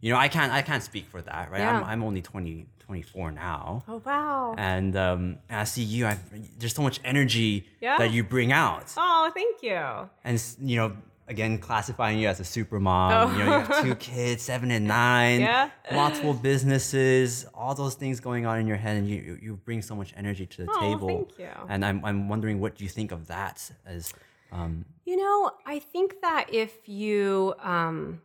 [0.00, 1.62] you know, I can't I can't speak for that, right?
[1.62, 4.54] I'm, I'm only 20, 24 now, Oh, wow.
[4.56, 6.06] and um, and I see you.
[6.06, 6.18] I,
[6.58, 7.98] there's so much energy Yeah.
[7.98, 9.80] that you bring out, Oh, thank you.
[10.24, 13.12] and you know, again classifying you as a super mom.
[13.12, 13.32] Oh.
[13.32, 15.70] You know, you have two kids, seven and nine, Yeah.
[15.92, 19.82] multiple businesses, all those things going on in your head, and you you, you bring
[19.82, 21.08] so much energy to the Oh, table.
[21.08, 21.50] thank you.
[21.68, 24.12] And I'm I'm wondering what you think of that as.
[24.52, 28.22] Um, You know, I think that if you, um,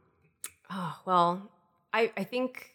[0.69, 1.49] oh, well,
[1.93, 2.71] I, I think,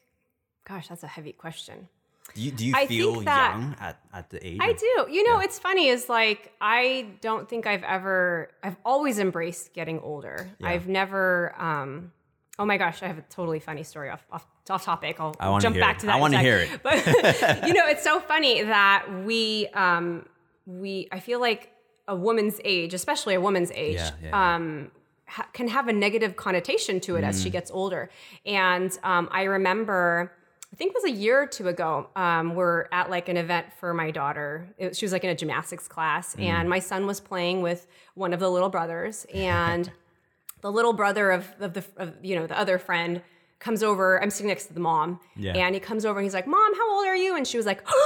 [0.66, 1.88] gosh, that's a heavy question.
[2.34, 4.58] do you do you I feel that- young at, at the age?
[4.60, 5.06] I of- do.
[5.10, 5.44] You know, Yeah.
[5.44, 10.48] it's funny is like I don't think I've ever I've always embraced getting older.
[10.58, 10.68] Yeah.
[10.68, 12.12] I've never um
[12.58, 15.16] oh my gosh, I have a totally funny story off off, off topic.
[15.20, 16.00] I'll I jump back it.
[16.00, 16.16] to that.
[16.16, 16.82] I wanna hear it.
[16.82, 17.04] But
[17.66, 20.26] you know, it's so funny that we um
[20.66, 21.72] we I feel like
[22.06, 24.54] a woman's age, especially a woman's age, yeah.
[24.54, 24.90] um
[25.28, 27.42] ha- can have a negative connotation to it as Mm.
[27.44, 28.10] she gets older.
[28.46, 30.32] And um, I remember,
[30.72, 33.66] I think it was a year or two ago, um, we're at like an event
[33.78, 34.68] for my daughter.
[34.78, 36.42] It, she was like in a gymnastics class, Mm.
[36.44, 39.90] and my son was playing with one of the little brothers, and
[40.60, 43.22] the little brother of, of the of, you know the other friend
[43.60, 44.22] comes over.
[44.22, 45.52] I'm sitting next to the mom, Yeah.
[45.52, 47.66] and he comes over and he's like, "Mom, how old are you?" And she was
[47.66, 47.82] like.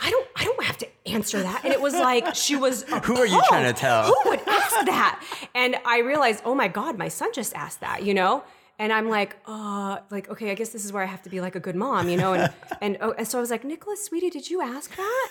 [0.00, 1.64] I don't I don't have to answer that.
[1.64, 4.04] And it was like she was Who are you trying to tell?
[4.04, 5.22] Who would ask that?
[5.54, 8.42] And I realized, oh my God, my son just asked that, you know?
[8.78, 11.42] And I'm like, uh, like, okay, I guess this is where I have to be
[11.42, 12.32] like a good mom, you know?
[12.32, 15.28] And and, oh, and so I was like, Nicholas, sweetie, did you ask that?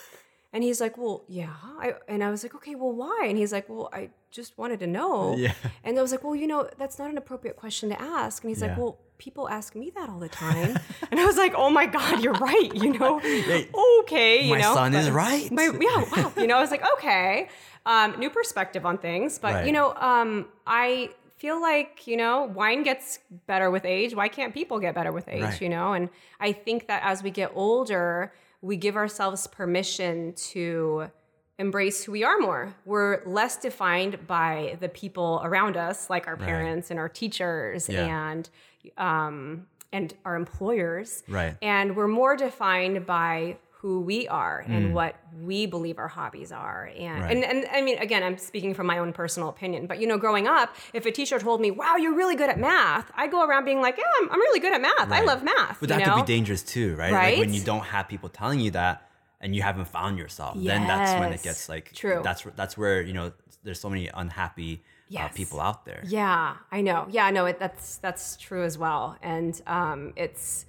[0.51, 1.53] And he's like, well, yeah.
[1.79, 3.25] I, and I was like, okay, well, why?
[3.27, 5.35] And he's like, well, I just wanted to know.
[5.37, 5.53] Yeah.
[5.83, 8.43] And I was like, well, you know, that's not an appropriate question to ask.
[8.43, 8.69] And he's Yeah.
[8.69, 10.79] like, well, people ask me that all the time.
[11.11, 12.71] and I was like, oh my God, you're right.
[12.73, 13.19] You know,
[14.01, 14.43] okay.
[14.45, 15.51] You My know, son is right.
[15.51, 16.33] My, yeah, wow.
[16.37, 17.49] You know, I was like, okay,
[17.85, 19.37] um, new perspective on things.
[19.39, 19.65] But Right.
[19.67, 24.15] you know, um, I feel like you know, wine gets better with age.
[24.15, 25.41] Why can't people get better with age?
[25.43, 25.61] Right.
[25.61, 26.09] You know, and
[26.39, 31.09] I think that as we get older, we give ourselves permission to
[31.57, 32.73] embrace who we are more.
[32.85, 38.05] We're less defined by the people around us, like our parents and our teachers Yeah.
[38.05, 38.49] and
[38.97, 41.55] um, and our employers Right.
[41.61, 44.75] and we're more defined by who we are Mm.
[44.75, 47.31] and what we believe our hobbies are and, Right.
[47.31, 50.17] and and I mean again I'm speaking from my own personal opinion but you know
[50.17, 53.45] growing up if a teacher told me wow you're really good at math I'd go
[53.47, 55.99] around being like yeah I'm, I'm really good at math I love math But that
[55.99, 57.13] know could be dangerous too, right?
[57.13, 59.09] Like when you don't have people telling you that
[59.41, 62.19] and you haven't found yourself, then that's when it gets like True.
[62.21, 63.31] That's that's where you know
[63.63, 64.83] there's so many unhappy
[65.17, 66.01] uh, people out there.
[66.05, 67.07] Yeah, I know.
[67.09, 70.65] Yeah, no, it, that's that's true as well, and um, it's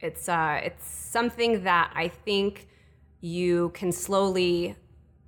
[0.00, 2.68] it's uh, it's something that I think
[3.20, 4.76] you can slowly,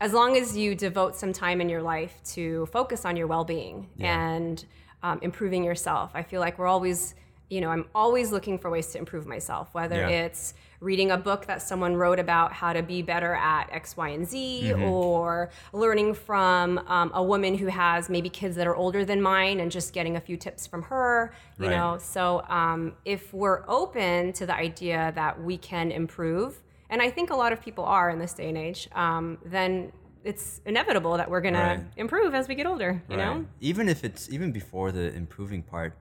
[0.01, 3.89] as long as you devote some time in your life to focus on your well-being
[3.97, 4.21] Yeah.
[4.31, 4.65] and
[5.03, 6.11] um, improving yourself.
[6.15, 7.15] I feel like we're always,
[7.51, 10.09] you know, I'm always looking for ways to improve myself, whether Yeah.
[10.09, 14.09] it's reading a book that someone wrote about how to be better at X, Y,
[14.11, 14.83] and Z, Mm-hmm.
[14.85, 19.61] or learning from um, a woman who has maybe kids that are older than mine
[19.61, 21.77] and just getting a few tips from her, you Right.
[21.77, 21.99] know.
[21.99, 27.31] So um, if we're open to the idea that we can improve, and I think
[27.31, 31.29] a lot of people are in this day and age, um, then it's inevitable that
[31.31, 31.81] we're gonna Right.
[31.97, 33.45] improve as we get older, you know?
[33.61, 35.95] Even if it's even before the improving part,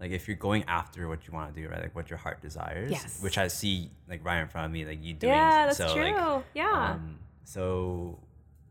[0.00, 1.82] like if you're going after what you want to do, right?
[1.82, 2.90] Like what your heart desires.
[2.90, 3.20] Yes.
[3.20, 5.32] Which I see like right in front of me, like you doing.
[5.32, 6.12] Yeah, that's so, true.
[6.12, 6.92] Like, yeah.
[6.92, 8.18] um, so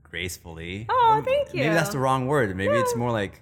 [0.04, 0.86] gracefully.
[0.90, 1.62] Oh, Or thank you.
[1.62, 2.56] Maybe that's the wrong word.
[2.56, 3.42] Maybe it's more like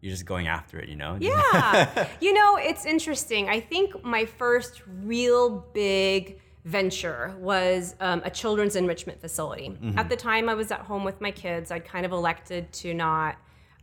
[0.00, 0.88] you're just going after it.
[0.88, 1.16] You know?
[1.18, 2.08] Yeah.
[2.20, 3.48] you know, it's interesting.
[3.48, 9.78] I think my first real big venture was um, a children's enrichment facility.
[9.96, 11.70] At the time, I was at home with my kids.
[11.70, 13.36] I'd kind of elected to not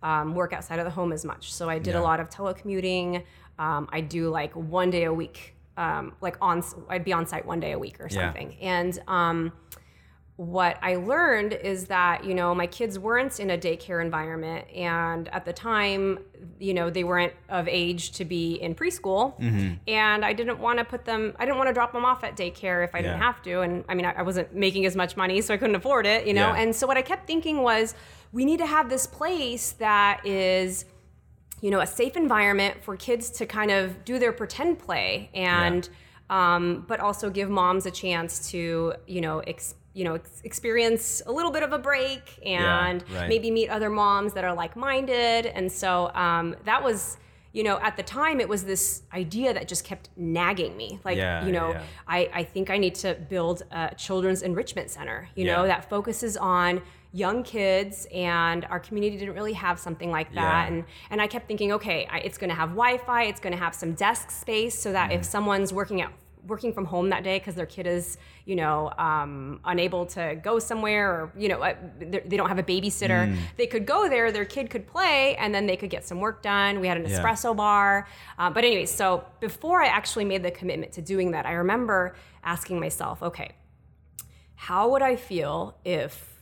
[0.04, 1.54] um, work outside of the home as much.
[1.54, 2.02] So I did Yeah.
[2.02, 3.24] a lot of telecommuting.
[3.60, 7.46] Um, I do like one day a week, um, like on, I'd be on site
[7.46, 8.26] one day a week or Yeah.
[8.28, 8.56] something.
[8.62, 9.52] And, um,
[10.38, 14.68] what I learned is that, you know, my kids weren't in a daycare environment.
[14.70, 16.20] And at the time,
[16.60, 19.40] you know, they weren't of age to be in preschool.
[19.40, 19.74] Mm-hmm.
[19.88, 22.38] And I didn't want to put them, I didn't want to drop them off at
[22.38, 23.62] daycare if I didn't have to.
[23.62, 26.28] And I mean, I, I wasn't making as much money, so I couldn't afford it,
[26.28, 26.50] you know?
[26.50, 26.62] Yeah.
[26.62, 27.96] And so what I kept thinking was,
[28.32, 30.86] we need to have this place that is,
[31.62, 35.90] you know, a safe environment for kids to kind of do their pretend play and,
[36.30, 41.22] um, but also give moms a chance to, you know, ex- you know, ex- experience
[41.26, 43.28] a little bit of a break and right.
[43.28, 45.48] maybe meet other moms that are like-minded.
[45.48, 47.18] And so um, that was,
[47.52, 51.00] you know, at the time it was this idea that just kept nagging me.
[51.04, 51.84] Like, Yeah, you know, yeah.
[52.08, 56.38] I, I think I need to build a children's enrichment center, you know, that focuses
[56.38, 56.82] on
[57.14, 60.68] young kids and our community didn't really have something like that Yeah.
[60.68, 63.64] and and I kept thinking okay I, it's going to have Wi-Fi it's going to
[63.66, 65.20] have some desk space so that Mm-hmm.
[65.22, 66.12] if someone's working at
[66.48, 70.60] working from home that day because their kid is, you know, um, unable to go
[70.60, 73.28] somewhere or, you know, uh, they're- don't have a babysitter.
[73.32, 73.38] Mm.
[73.58, 76.42] They could go there, their kid could play, and then they could get some work
[76.42, 76.80] done.
[76.80, 77.20] We had an Yeah.
[77.22, 78.08] espresso bar.
[78.40, 82.16] Uh, but anyway, so before I actually made the commitment to doing that, I remember
[82.44, 83.52] asking myself, okay,
[84.56, 86.36] how would I feel if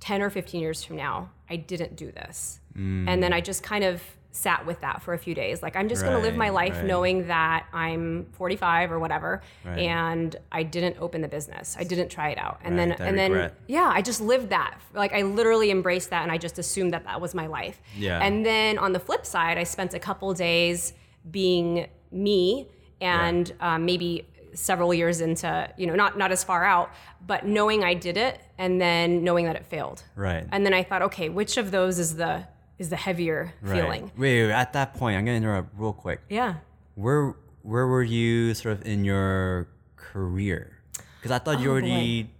[0.00, 2.60] 10 or 15 years from now I didn't do this?
[2.74, 4.02] And then I just kind of
[4.34, 5.62] sat with that for a few days.
[5.62, 6.84] Like, I'm just going to live my life right.
[6.86, 9.78] knowing that I'm 45 or whatever, Right.
[9.80, 11.76] and I didn't open the business.
[11.78, 12.58] I didn't try it out.
[12.64, 14.78] And Right, then, that and then, yeah, I just lived that.
[14.94, 17.80] Like, I literally embraced that and I just assumed that that was my life.
[17.96, 18.20] Yeah.
[18.20, 20.94] And then on the flip side, I spent a couple days
[21.30, 22.68] being me
[23.00, 26.90] and um, maybe several years into, you know, not, not as far out,
[27.26, 30.02] but knowing I did it and then knowing that it failed.
[30.16, 30.46] Right.
[30.50, 32.44] And then I thought, okay, which of those is the
[32.78, 33.80] is the heavier Right.
[33.82, 34.10] feeling?
[34.16, 36.20] Wait, wait, at that point, I'm gonna interrupt real quick.
[36.28, 36.54] Yeah.
[36.94, 40.78] Where where were you sort of in your career?
[41.18, 42.30] Because I thought you Oh, already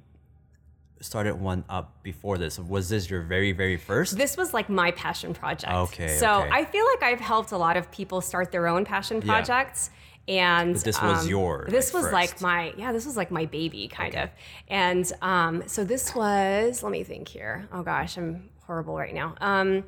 [1.01, 2.59] started one up before this.
[2.59, 4.16] Was this your very very first?
[4.16, 5.72] This was like my passion project.
[5.72, 6.51] Okay, So okay.
[6.53, 9.91] I feel like I've helped a lot of people start their own passion projects.
[9.93, 9.99] Yeah.
[10.28, 12.93] And But this was um, your, This was like my yeah.
[12.93, 14.30] This was like my baby kind of.
[14.68, 16.83] And um, so this was.
[16.85, 17.66] Let me think here.
[17.72, 19.35] Oh gosh, I'm horrible right now.
[19.41, 19.83] Um,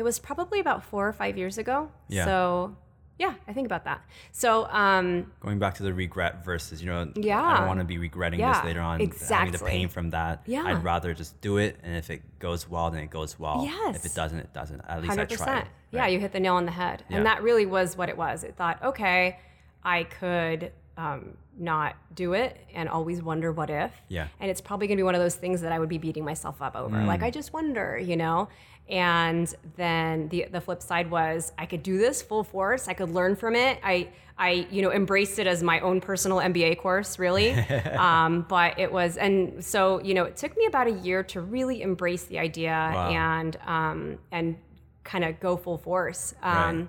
[0.00, 1.90] it was probably about four or five years ago.
[2.08, 2.24] Yeah.
[2.24, 2.76] So
[3.18, 4.00] yeah, I think about that.
[4.32, 7.84] So um, Going back to the regret versus, you know, yeah, I don't want to
[7.84, 8.98] be regretting Yeah, this later on,
[9.28, 10.42] having the pain from that.
[10.46, 10.64] Yeah.
[10.64, 13.62] I'd rather just do it, and if it goes well, then it goes well.
[13.62, 13.96] Yes.
[13.96, 14.80] If it doesn't, it doesn't.
[14.88, 15.28] At least I tried.
[15.28, 15.68] percent.
[15.92, 17.18] Yeah, you hit the nail on the head, Yeah.
[17.18, 18.42] and that really was what it was.
[18.42, 19.38] It thought, okay,
[19.84, 23.92] I could um, not do it and always wonder what if.
[24.08, 24.28] Yeah.
[24.40, 26.60] And it's probably gonna be one of those things that I would be beating myself
[26.62, 26.96] up over.
[26.96, 27.06] Mm.
[27.06, 28.48] Like I just wonder, you know.
[28.88, 32.88] And then the the flip side was I could do this full force.
[32.88, 33.78] I could learn from it.
[33.84, 37.52] I I you know embraced it as my own personal MBA course, really.
[37.98, 41.40] um, but it was, and so you know, it took me about a year to
[41.40, 43.10] really embrace the idea Wow.
[43.10, 44.56] and um, and
[45.04, 46.34] kind of go full force.
[46.42, 46.88] Um, Right.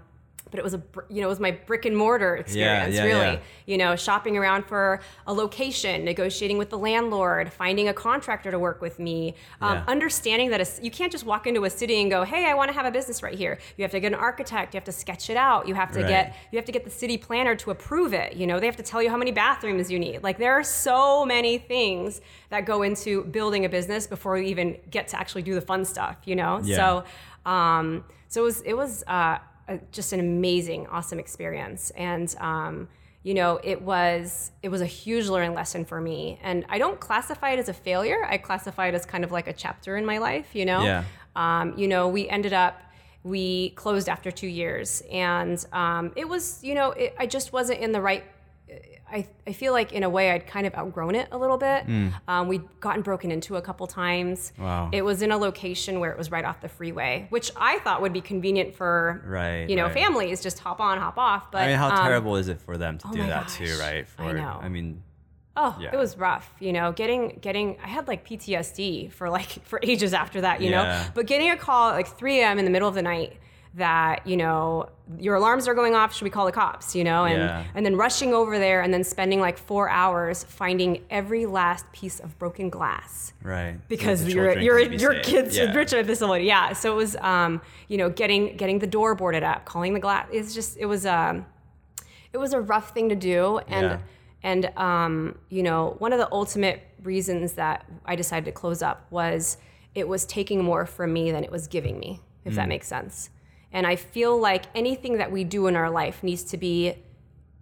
[0.52, 3.34] But it was a you know it was my brick and mortar experience yeah, really
[3.36, 3.40] yeah.
[3.66, 8.60] you know shopping around for a location negotiating with the landlord finding a contractor to
[8.60, 9.84] work with me um, Yeah.
[9.88, 12.68] understanding that a you can't just walk into a city and go hey I want
[12.70, 14.92] to have a business right here you have to get an architect you have to
[14.92, 16.08] sketch it out you have to Right.
[16.10, 18.76] get you have to get the city planner to approve it you know they have
[18.78, 22.66] to tell you how many bathrooms you need like there are so many things that
[22.66, 26.18] go into building a business before you even get to actually do the fun stuff
[26.26, 26.76] you know Yeah.
[26.76, 27.04] so
[27.50, 29.38] um, so it was it was uh,
[29.74, 32.88] a, just an amazing, awesome experience, and um,
[33.24, 36.40] you know it was it was a huge learning lesson for me.
[36.44, 38.26] And I don't classify it as a failure.
[38.26, 40.56] I classify it as kind of like a chapter in my life.
[40.56, 41.04] You know, Yeah.
[41.36, 42.82] um, you know, we ended up
[43.24, 47.80] we closed after two years, and um, it was you know it, I just wasn't
[47.80, 48.24] in the right.
[49.12, 51.84] I, I feel like in a way I'd kind of outgrown it a little bit.
[52.30, 54.54] Um, we'd gotten broken into a couple times.
[54.58, 54.90] Wow.
[54.94, 58.02] It was in a location where it was right off the freeway, which I thought
[58.02, 59.94] would be convenient for Right, you know right.
[59.94, 61.52] families just hop on, hop off.
[61.52, 63.78] But I mean, how um, terrible is it for them to do my that too,
[63.82, 64.08] right?
[64.08, 64.60] For, I know.
[64.62, 65.04] I mean,
[65.58, 65.90] Oh, Yeah.
[65.92, 66.50] it was rough.
[66.62, 70.62] You know, getting getting I had like PTSD for like for ages after that.
[70.62, 70.84] You Yeah.
[70.84, 72.60] know, but getting a call at like 3 a.m.
[72.60, 73.38] in the middle of the night
[73.76, 77.24] that you know your alarms are going off should we call the cops you know
[77.24, 77.64] and Yeah.
[77.74, 82.20] and then rushing over there and then spending like four hours finding every last piece
[82.20, 83.76] of broken glass right.
[83.88, 85.70] because the your your your kids Yeah.
[85.70, 86.46] enrichment facility.
[86.46, 86.74] Yeah.
[86.74, 90.28] So it was um, you know, getting getting the door boarded up, calling the glass.
[90.34, 91.46] It's just it was um
[92.34, 93.98] it was a rough thing to do and Yeah.
[94.44, 99.06] and um, you know, one of the ultimate reasons that I decided to close up
[99.12, 99.58] was
[99.96, 102.56] it was taking more from me than it was giving me, if Mm.
[102.58, 103.30] that makes sense.
[103.74, 106.96] And I feel like anything that we do in our life needs to be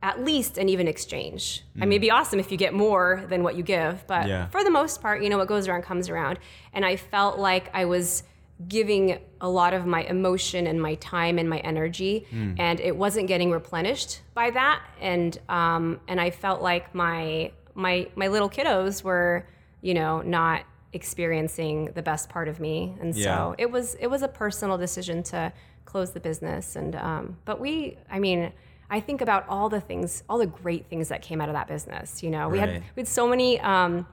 [0.02, 1.64] at least an even exchange.
[1.76, 4.28] I mean, it'd be awesome if you get more than what you give, but Mm.
[4.30, 4.48] Yeah.
[4.48, 6.40] for the most part, you know, what goes around comes around.
[6.74, 8.24] And I felt like I was
[8.68, 12.54] giving a lot of my emotion and my time and my energy, Hmm.
[12.58, 14.82] and it wasn't getting replenished by that.
[15.02, 19.46] And um, and I felt like my my my little kiddos were,
[19.82, 24.22] you know, not experiencing the best part of me, and so it was it was
[24.22, 25.52] a personal decision to
[25.90, 26.76] close the business.
[26.76, 28.52] And um, but we, I mean.
[28.92, 31.68] I think about all the things, all the great things that came out of that
[31.68, 32.24] business.
[32.24, 34.08] You know, we had we had so many um,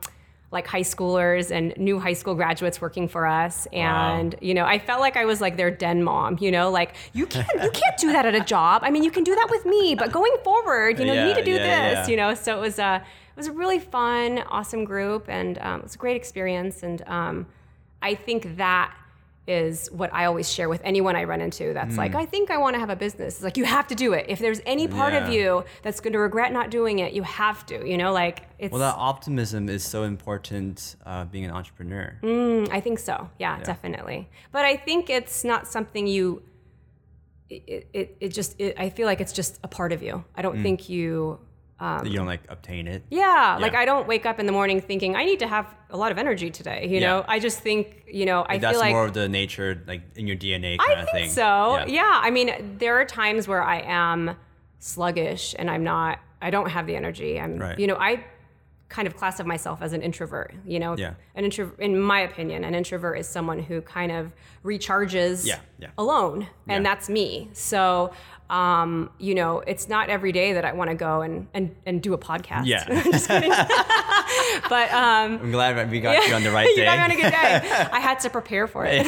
[0.53, 4.79] like high schoolers and new high school graduates working for us, and you know, I
[4.79, 6.37] felt like I was like their den mom.
[6.41, 8.83] You know, like you can't you can't do that at a job.
[8.85, 11.37] I mean, you can do that with me, but going forward, you know, you need
[11.37, 12.07] to do yeah, this.
[12.07, 12.11] yeah.
[12.11, 15.81] You know, so it was a it was a really fun, awesome group, and um,
[15.81, 16.83] it was a great experience.
[16.83, 17.47] And um,
[18.03, 18.95] I think that
[19.49, 21.99] is what I always share with anyone I run into that's Hmm.
[22.01, 23.37] like, I think I want to have a business.
[23.37, 24.27] It's like, you have to do it.
[24.29, 27.65] If there's any part of you that's going to regret not doing it, you have
[27.67, 32.19] to, you know, like it's, Well, that optimism is so important uh, being an entrepreneur.
[32.23, 33.31] Mm, I think so.
[33.39, 34.29] Yeah, definitely.
[34.51, 36.43] But I think it's not something you,
[37.49, 40.25] it, it, it just, it, I feel like it's just a part of you.
[40.35, 40.43] I Mm.
[40.43, 41.39] don't think you,
[41.79, 43.03] that um, you don't like obtain it.
[43.11, 45.97] Yeah, like I don't wake up in the morning thinking I need to have a
[45.97, 46.87] lot of energy today.
[46.89, 47.09] You Yeah.
[47.09, 50.03] know, I just think you know I That's feel like more of the nature, like
[50.17, 51.31] in your DNA kind I of think thing.
[51.31, 51.85] so.
[51.87, 52.09] Yeah.
[52.23, 54.37] I mean, there are times where I am
[54.79, 56.19] sluggish and I'm not.
[56.41, 57.41] I don't have the energy.
[57.41, 57.59] I'm.
[57.59, 57.79] Right.
[57.79, 58.25] You know, I
[58.89, 60.55] kind of classify myself as an introvert.
[60.65, 61.15] You know, Yeah.
[61.35, 64.31] An intro, in my opinion, an introvert is someone who kind of
[64.65, 65.89] recharges Yeah, yeah.
[65.99, 66.91] alone, and Yeah.
[66.95, 67.51] that's me.
[67.53, 68.13] So.
[68.49, 72.01] Um, you know, it's not every day that I want to go and, and, and
[72.01, 72.67] do a podcast.
[72.67, 72.85] Yeah.
[74.69, 76.73] But um, I'm glad that we got you on the right day.
[76.77, 77.89] you got me on a good day.
[77.93, 79.07] I had to prepare for it.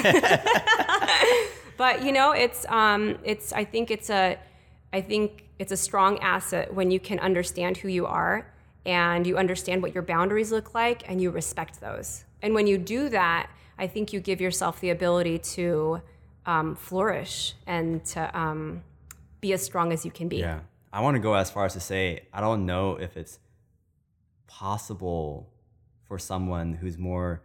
[1.77, 3.53] but you know, it's um, it's.
[3.53, 4.39] I think it's a,
[4.93, 8.53] I think it's a strong asset when you can understand who you are
[8.87, 12.25] and you understand what your boundaries look like and you respect those.
[12.43, 16.01] And when you do that, I think you give yourself the ability to
[16.47, 18.83] um, flourish and to um,
[19.41, 20.37] be as strong as you can be.
[20.39, 20.61] Yeah.
[20.93, 23.39] I want to go as far as to say I don't know if it's
[24.47, 25.49] possible
[26.07, 27.43] for someone who's more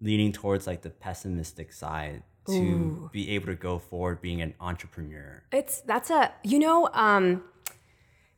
[0.00, 5.42] leaning towards like the pessimistic side to be able to go forward being an entrepreneur.
[5.52, 7.42] It's that's a you know um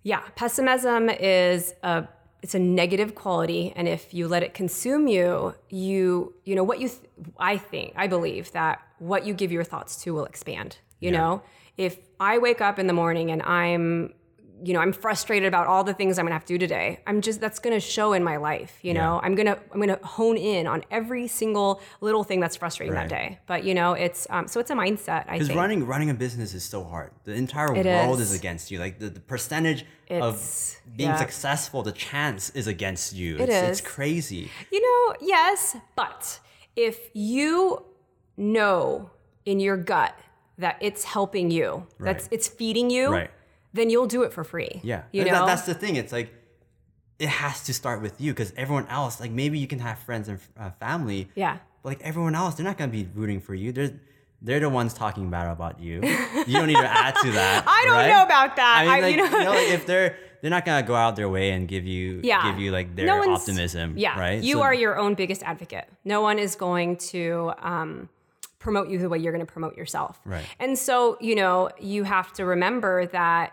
[0.02, 2.06] yeah, pessimism is a
[2.42, 6.78] it's a negative quality and if you let it consume you, you you know what
[6.80, 7.00] you th-
[7.38, 11.18] I think, I believe that what you give your thoughts to will expand, you Yeah.
[11.18, 11.42] know?
[11.76, 14.12] If I wake up in the morning and I'm
[14.64, 17.00] you know, I'm frustrated about all the things I'm gonna have to do today.
[17.06, 18.78] I'm just that's gonna show in my life.
[18.80, 19.20] You know, Yeah.
[19.22, 23.06] I'm gonna I'm gonna hone in on every single little thing that's frustrating Right.
[23.06, 23.38] that day.
[23.46, 25.26] But you know, it's um, so it's a mindset.
[25.28, 27.10] I Because running running a business is so hard.
[27.24, 28.30] The entire It world is.
[28.32, 28.38] is.
[28.38, 28.78] against you.
[28.78, 31.16] Like the, the percentage It's- of being yeah.
[31.16, 33.34] successful, the chance is against you.
[33.36, 33.68] It it's, is.
[33.80, 34.50] it's crazy.
[34.72, 36.40] You know, yes, but
[36.76, 37.84] if you
[38.38, 39.10] know
[39.44, 40.14] in your gut
[40.58, 43.30] that it's helping you, that's it's feeding you, Right.
[43.72, 44.80] then you'll do it for free.
[44.82, 45.02] Yeah.
[45.12, 45.96] You That- know, that's the thing.
[45.96, 46.32] It's like
[47.18, 50.28] it has to start with you because everyone else, like maybe you can have friends
[50.28, 51.58] and uh, family, yeah.
[51.82, 53.72] but like everyone else, they're not gonna be rooting for you.
[53.72, 53.92] They're
[54.42, 56.02] they're the ones talking bad about you.
[56.46, 57.64] You don't need to add to that.
[57.66, 58.08] I don't right?
[58.10, 58.76] know about that.
[58.80, 60.94] I mean, I- like, you you, know- know, like if they're they're not gonna go
[60.94, 62.50] out their way and give you Yeah.
[62.50, 63.94] give you like their No optimism.
[63.96, 64.18] Yeah.
[64.18, 64.42] Right.
[64.42, 65.86] You So- are your own biggest advocate.
[66.04, 68.10] No one is going to um,
[68.58, 70.20] promote you the way you're going to promote yourself.
[70.24, 70.44] Right.
[70.58, 73.52] And so, you know, you have to remember that,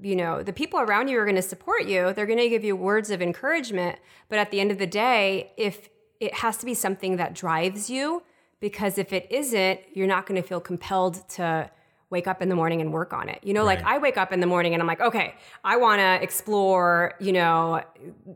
[0.00, 2.12] you know, the people around you are going to support you.
[2.12, 3.98] They're going to give you words of encouragement.
[4.28, 5.88] But at the end of the day, if
[6.20, 8.22] it has to be something that drives you,
[8.60, 11.70] because if it isn't, you're not going to feel compelled to
[12.14, 13.40] wake up in the morning and work on it.
[13.42, 15.34] You know, like I wake up in the morning and I'm like, okay,
[15.64, 17.82] I want to explore, you know,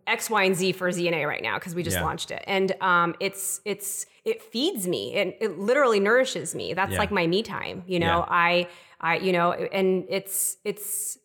[0.06, 2.02] X, Y, and Z for ZNA right now because we just Yeah.
[2.08, 6.74] launched it, and um, it's it's it feeds me and it literally nourishes me.
[6.74, 6.98] That's Yeah.
[6.98, 7.84] like my me time.
[7.86, 8.34] You know, Yeah.
[8.48, 8.68] I
[9.00, 11.18] I you know, and it's it's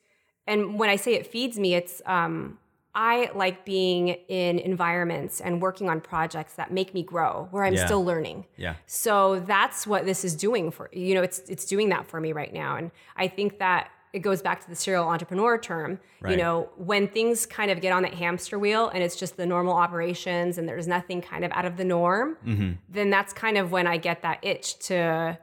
[0.45, 2.60] and when I say it feeds me, it's um.
[2.96, 7.74] I like being in environments and working on projects that make me grow, where I'm
[7.74, 7.86] Yeah.
[7.86, 8.46] still learning.
[8.56, 8.76] Yeah.
[8.86, 12.34] So that's what this is doing for you know it's it's doing that for me
[12.34, 16.00] right now and I think that it goes back to the serial entrepreneur term.
[16.22, 16.32] Right.
[16.32, 19.46] You know, when things kind of get on that hamster wheel and it's just the
[19.48, 22.74] normal operations and there's nothing kind of out of the norm, Mm-hmm.
[22.89, 25.39] then that's kind of when I get that itch to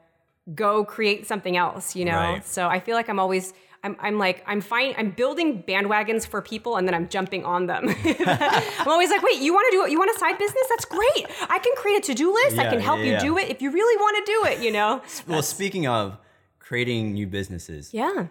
[0.55, 2.13] go create something else, you know?
[2.15, 2.47] Right.
[2.47, 4.95] So I feel like I'm always I'm, I'm like I'm fine.
[4.99, 7.89] I'm building bandwagons for people, and then I'm jumping on them.
[8.05, 9.91] I'm always like, wait, you want to do it?
[9.91, 10.63] You want a side business?
[10.69, 11.27] That's great.
[11.49, 12.59] I can create a to do list.
[12.59, 14.63] I can help yeah, you do it if you really want to do it.
[14.65, 15.03] You know?
[15.27, 16.19] Well, speaking of
[16.59, 18.27] creating new businesses, Yeah.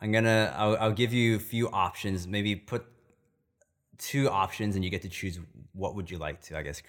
[0.00, 2.26] I'm gonna I'll, I'll give you a few options.
[2.26, 2.84] Maybe put
[3.98, 5.38] two options, and you get to choose
[5.72, 6.58] what would you like to.
[6.58, 6.82] I guess.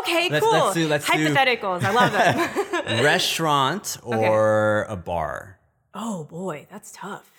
[0.00, 0.52] Okay, Let's- cool.
[0.52, 1.82] let's do- let's do- Hypotheticals.
[1.82, 3.04] I love them.
[3.04, 5.57] restaurant or a bar.
[5.94, 7.30] Oh boy, that's tough.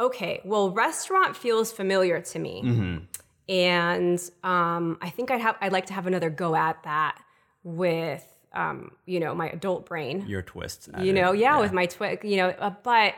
[0.00, 3.04] Okay, well, restaurant feels familiar to me, Mm-hmm.
[3.48, 7.18] and um, I think I'd have I'd like to have another go at that
[7.64, 10.24] with um, you know my adult brain.
[10.28, 10.88] Your twist.
[11.00, 13.14] you know, yeah, with my twig, you know, uh, but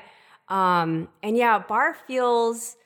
[0.49, 2.77] um, and yeah, bar feels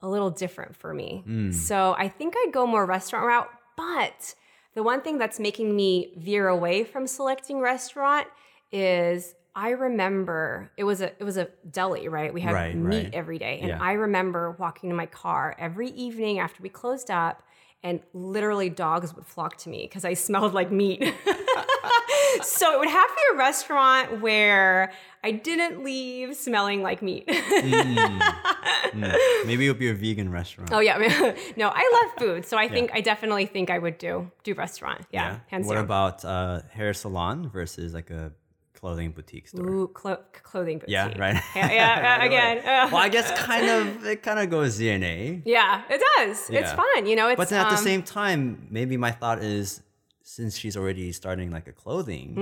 [0.00, 1.22] a little different for me.
[1.26, 1.52] Mm.
[1.52, 3.50] So I think I'd go more restaurant route.
[3.76, 4.34] But
[4.74, 8.26] the one thing that's making me veer away from selecting restaurant
[8.72, 12.32] is I remember it was a it was a deli, right?
[12.32, 13.14] We had Right, meat right.
[13.14, 13.78] every day, and Yeah.
[13.80, 17.42] I remember walking to my car every evening after we closed up
[17.82, 21.02] and literally dogs would flock to me because I smelled like meat.
[22.42, 24.92] so it would have to be a restaurant where
[25.24, 27.26] I didn't leave smelling like meat.
[27.26, 29.46] Mm.
[29.46, 30.70] Maybe it'll be a vegan restaurant.
[30.72, 30.98] oh yeah,
[31.56, 35.02] no, I love food, so I think I definitely think I would do do restaurant.
[35.12, 35.84] Yeah, hands What down.
[35.84, 38.32] about uh, hair salon versus like a
[38.80, 39.66] clothing boutique store?
[39.66, 40.92] Ooh, clo- clothing boutique.
[40.92, 41.40] Yeah, right.
[41.54, 42.60] Yeah, yeah, uh, again.
[42.64, 45.42] well, I guess kind of it kind of goes DNA.
[45.44, 46.50] yeah, it does.
[46.50, 47.28] It's fun, you know.
[47.28, 49.82] It's But then at the um, same time, maybe my thought is
[50.22, 52.34] since she's already starting like a clothing,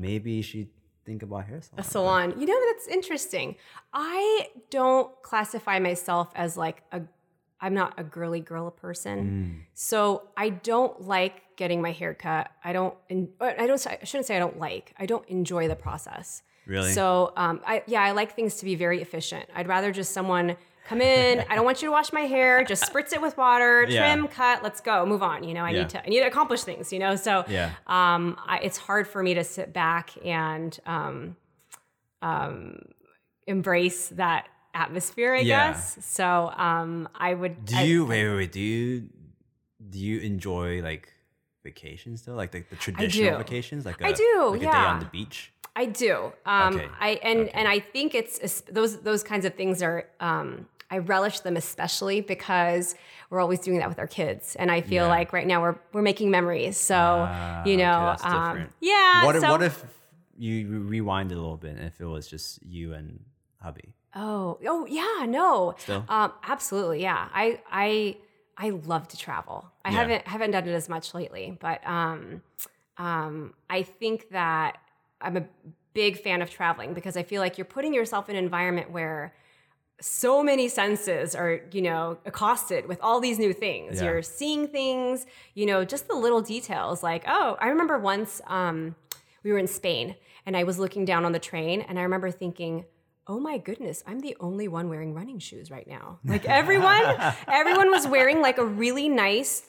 [0.00, 0.68] maybe she
[1.04, 1.76] think about hair salon.
[1.76, 1.80] Mm.
[1.80, 2.40] a salon.
[2.40, 3.56] You know, that's interesting.
[3.92, 7.02] I don't classify myself as like a
[7.60, 9.18] I'm not a girly girl person.
[9.20, 9.66] Mm.
[9.74, 12.50] So I don't like getting my hair cut.
[12.64, 12.94] I don't
[13.40, 14.94] I don't I shouldn't say I don't like.
[14.98, 16.42] I don't enjoy the process.
[16.66, 16.92] Really?
[16.92, 19.46] So um I yeah, I like things to be very efficient.
[19.54, 22.92] I'd rather just someone come in, I don't want you to wash my hair, just
[22.92, 24.12] spritz it with water, Yeah.
[24.14, 25.44] trim, cut, let's go, move on.
[25.44, 25.78] You know, I Yeah.
[25.82, 27.14] need to I need to accomplish things, you know.
[27.16, 27.70] So Yeah.
[27.86, 31.36] um, I, it's hard for me to sit back and um,
[32.20, 32.78] um,
[33.46, 35.72] embrace that atmosphere, I Yeah.
[35.72, 35.98] guess.
[36.04, 37.64] So um, I would.
[37.64, 38.52] Do I- you wait, wait, wait?
[38.52, 39.08] Do you
[39.90, 41.11] do you enjoy like
[41.62, 44.86] vacations though, like the, the traditional vacations, like a, I do, like a day yeah.
[44.94, 45.52] on the beach?
[45.74, 46.32] I do.
[46.44, 47.50] Um, Okay, I and okay.
[47.54, 50.06] and I think it's those those kinds of things are.
[50.20, 52.94] Um, I relish them especially because
[53.30, 55.08] we're always doing that with our kids, and I feel Yeah.
[55.16, 56.76] like right now we're we're making memories.
[56.76, 59.24] So Ah, you okay, know, that's um, yeah.
[59.24, 59.82] what if, so- what if
[60.36, 63.20] you rewind it a little bit if it was just you and
[63.62, 63.94] hubby?
[64.14, 65.74] Oh, oh yeah, no.
[65.78, 66.04] Still?
[66.10, 67.28] Um, absolutely, yeah.
[67.32, 68.18] I I
[68.56, 69.70] I love to travel.
[69.84, 69.96] I Yeah.
[69.98, 72.42] haven't haven't done it as much lately, but um,
[72.98, 74.78] um, I think that
[75.20, 75.44] I'm a
[75.94, 79.34] big fan of traveling because I feel like you're putting yourself in an environment where
[80.00, 83.98] so many senses are, you know, accosted with all these new things.
[84.00, 84.08] Yeah.
[84.08, 87.02] You're seeing things, you know, just the little details.
[87.02, 88.96] Like, oh, I remember once um,
[89.44, 92.30] we were in Spain and I was looking down on the train and I remember
[92.32, 92.84] thinking,
[93.26, 96.18] oh my goodness, I'm the only one wearing running shoes right now.
[96.24, 97.04] Like everyone,
[97.48, 99.68] everyone was wearing like a really nice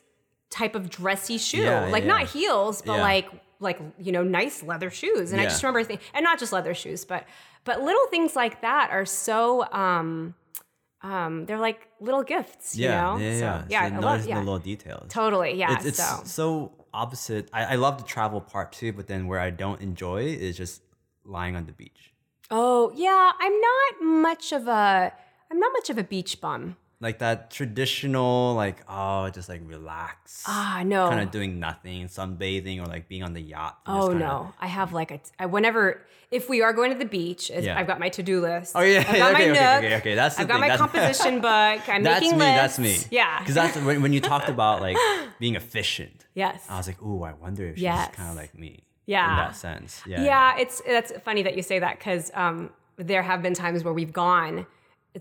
[0.50, 2.10] type of dressy shoe, Yeah, like yeah.
[2.10, 3.02] not heels, but Yeah.
[3.02, 3.30] like
[3.60, 5.32] like you know nice leather shoes.
[5.32, 7.26] And I just remember thinking, and not just leather shoes, but
[7.64, 9.66] but little things like that are so.
[9.72, 10.36] um
[11.02, 13.18] um, they're like little gifts, you Yeah, know.
[13.18, 13.66] yeah, so, yeah.
[13.70, 15.12] yeah, So I notice love, the little details.
[15.12, 15.74] totally, yeah.
[15.76, 17.50] It's, it's so so opposite.
[17.52, 20.82] I, I love the travel part too, but then where I don't enjoy is just
[21.26, 22.13] lying on the beach.
[22.52, 25.12] Oh, yeah, I'm not much of a
[25.52, 26.78] I'm not much of a beach bum.
[27.00, 30.44] Like that traditional, like oh, just like relax.
[30.48, 31.10] Ah, no.
[31.10, 33.78] Kind of doing nothing, sunbathing, or like being on the yacht.
[33.86, 37.06] Oh kinda- no, I have like a I, whenever if we are going to the
[37.06, 37.78] beach, Yeah.
[37.78, 38.72] I've got my to do list.
[38.76, 39.84] Oh yeah, I've got okay, my okay, nook.
[39.84, 40.16] okay, okay.
[40.16, 40.62] That's the I've got thing.
[40.62, 41.90] my That's- composition book.
[41.90, 42.46] I'm That's making me.
[42.46, 42.78] lists.
[42.78, 42.98] That's me.
[43.18, 43.40] Yeah.
[43.40, 44.98] Because that's when, when you talked about like
[45.40, 46.26] being efficient.
[46.36, 46.66] yes.
[46.70, 48.16] I was like, ooh, I wonder if she's Yes.
[48.16, 48.86] kind of like me.
[49.06, 49.30] Yeah.
[49.30, 50.02] In that sense.
[50.06, 50.24] Yeah.
[50.24, 53.94] yeah, it's that's funny that you say that because um, there have been times where
[53.94, 54.66] we've gone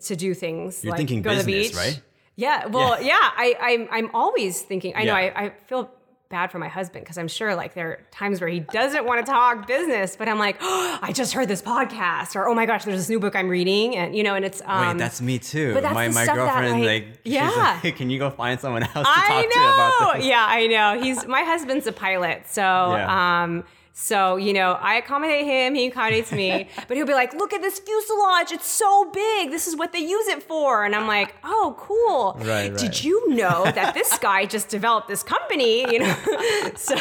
[0.00, 0.84] to do things.
[0.84, 1.76] You're like thinking go to the business, beach.
[1.76, 2.02] right?
[2.36, 2.66] Yeah.
[2.66, 3.14] Well, yeah.
[3.20, 4.94] I, I'm I'm always thinking.
[4.96, 5.14] I know.
[5.14, 5.90] I, I feel
[6.32, 9.24] bad for my husband because I'm sure like there are times where he doesn't want
[9.24, 12.66] to talk business, but I'm like, oh, I just heard this podcast, or oh my
[12.66, 15.20] gosh, there's this new book I'm reading, and you know, and it's um, Wait, that's
[15.22, 15.74] me too.
[15.74, 17.78] but that's my my that, girlfriend, like- yeah.
[17.84, 19.74] like, can you go find someone else to I talk to know.
[19.74, 20.26] about this?
[20.26, 21.00] Yeah, I know.
[21.00, 23.42] He's my husband's a pilot, so Yeah.
[23.44, 23.62] um,
[23.92, 27.60] so you know, I accommodate him, he accommodates me, but he'll be like, "Look at
[27.62, 29.50] this fuselage; it's so big.
[29.50, 32.36] This is what they use it for." And I'm like, "Oh, cool.
[32.46, 35.80] Right, Did you know that this guy just developed this company?
[35.92, 36.16] You know,
[36.76, 36.94] so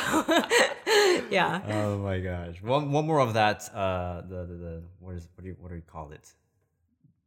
[1.29, 2.61] yeah." Oh my gosh.
[2.61, 3.69] One one more of that.
[3.73, 6.33] Uh, the the, the what is what do you what do you call it?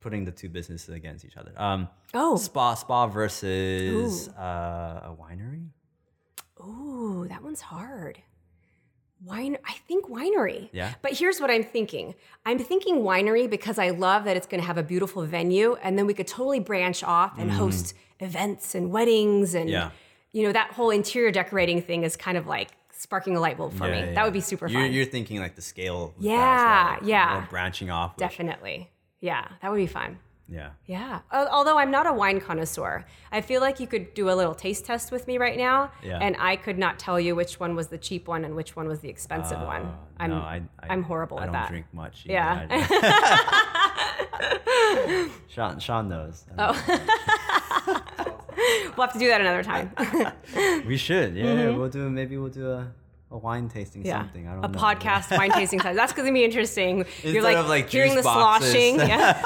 [0.00, 1.52] Putting the two businesses against each other.
[1.56, 2.36] Um, Oh.
[2.36, 5.68] spa spa versus uh, a winery.
[6.60, 8.18] Ooh, that one's hard.
[9.22, 10.68] Wine, I think winery.
[10.72, 10.94] Yeah.
[11.00, 12.14] But here's what I'm thinking.
[12.44, 15.98] I'm thinking winery because I love that it's going to have a beautiful venue, and
[15.98, 19.72] then we could totally branch off and host events and weddings, and Mm.
[19.72, 19.90] Yeah.
[20.32, 23.72] you know that whole interior decorating thing is kind of like sparking a light bulb
[23.74, 23.98] for Yeah, me.
[24.08, 24.92] yeah, That would be super You're, fun.
[24.92, 26.12] you're thinking like the scale.
[26.16, 27.46] with that as Yeah, well, like, yeah.
[27.50, 28.16] branching off.
[28.16, 28.90] Definitely.
[29.20, 30.18] Yeah, that would be fun.
[30.48, 30.70] Yeah.
[30.86, 31.20] Yeah.
[31.32, 34.84] Although I'm not a wine connoisseur, I feel like you could do a little taste
[34.84, 36.18] test with me right now, Yeah.
[36.20, 38.86] and I could not tell you which one was the cheap one and which one
[38.86, 39.82] was the expensive one.
[39.82, 41.68] Uh, I'm no, I, I, I'm horrible I at don't that.
[41.70, 42.24] drink much.
[42.26, 42.66] Yeah.
[45.48, 46.44] Sean, Sean knows.
[46.58, 46.72] Oh.
[48.96, 49.90] We'll have to do that another time.
[50.86, 51.34] We should.
[51.34, 52.08] Yeah, we'll do.
[52.08, 52.92] Maybe we'll do a,
[53.32, 54.08] a wine tasting Mm-hmm.
[54.08, 54.20] yeah.
[54.20, 54.46] something.
[54.46, 54.68] I don't know.
[54.68, 54.78] a know.
[54.78, 55.80] podcast wine tasting.
[55.82, 57.00] That's going to be interesting.
[57.00, 58.70] Instead You're like, of, like, hearing the boxes.
[58.72, 58.98] sloshing.
[59.00, 59.42] Yeah.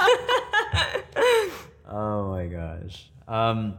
[1.88, 3.10] Oh my gosh.
[3.26, 3.78] Um,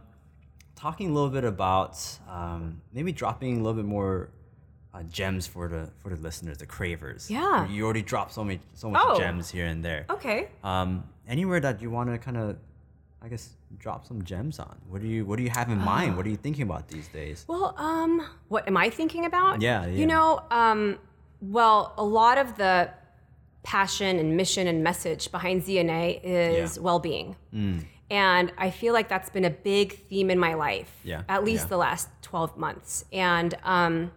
[0.76, 1.98] talking a little bit about
[2.28, 4.30] um, maybe dropping a little bit more
[4.92, 7.30] uh, gems for the for the listeners, the cravers.
[7.30, 7.68] Yeah.
[7.68, 9.18] You already dropped so many so much Oh.
[9.18, 10.06] gems here and there.
[10.10, 10.48] Okay.
[10.64, 12.56] Um, anywhere that you want to kind of,
[13.22, 14.76] I guess, drop some gems on.
[14.88, 16.16] What do you What do you have in mind?
[16.16, 17.44] What are you thinking about these days?
[17.46, 19.62] Well, um, what am I thinking about?
[19.62, 19.92] Yeah, yeah.
[20.00, 20.98] You know, um,
[21.40, 22.90] well, a lot of the
[23.62, 26.82] passion and mission and message behind ZNA is Yeah.
[26.82, 27.36] well-being,
[28.10, 30.90] and I feel like that's been a big theme in my life.
[31.04, 31.68] Yeah, At least yeah.
[31.68, 34.10] the last twelve months, and um,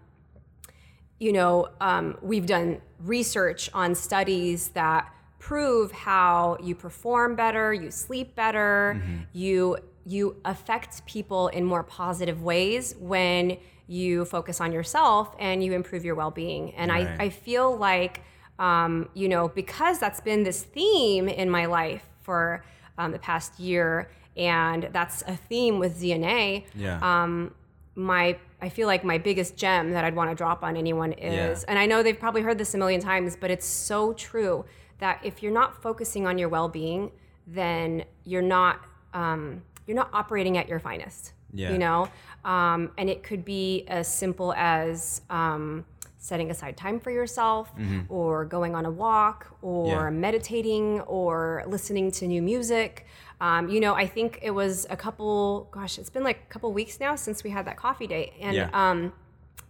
[1.20, 7.92] you know, um, we've done research on studies that prove how you perform better, you
[7.92, 9.18] sleep better, Mm-hmm.
[9.34, 15.72] you you affect people in more positive ways when you focus on yourself and you
[15.74, 16.74] improve your well-being.
[16.76, 17.08] And Right.
[17.20, 18.22] I, I feel like
[18.60, 22.64] um, you know because that's been this theme in my life for
[22.98, 27.00] um, the past year, and that's a theme with ZNA Yeah.
[27.24, 27.54] um,
[27.96, 31.34] my I feel like my biggest gem that I'd want to drop on anyone is,
[31.64, 31.66] Yeah.
[31.68, 34.64] and I know they've probably heard this a million times, but it's so true
[35.00, 37.12] that if you're not focusing on your well-being,
[37.46, 38.80] then you're not
[39.14, 41.34] um, you're not operating at your finest.
[41.56, 41.72] Yeah.
[41.74, 42.08] You know,
[42.46, 45.86] um, and it could be as simple as um,
[46.24, 47.70] setting aside time for yourself,
[48.08, 49.90] or going on a walk, or Mm-hmm.
[50.06, 50.10] Yeah.
[50.28, 53.06] meditating, or listening to new music.
[53.42, 55.68] Um, you know, I think it was a couple.
[55.72, 58.56] Gosh, it's been like a couple weeks now since we had that coffee date, and
[58.56, 58.70] Yeah.
[58.74, 59.12] um,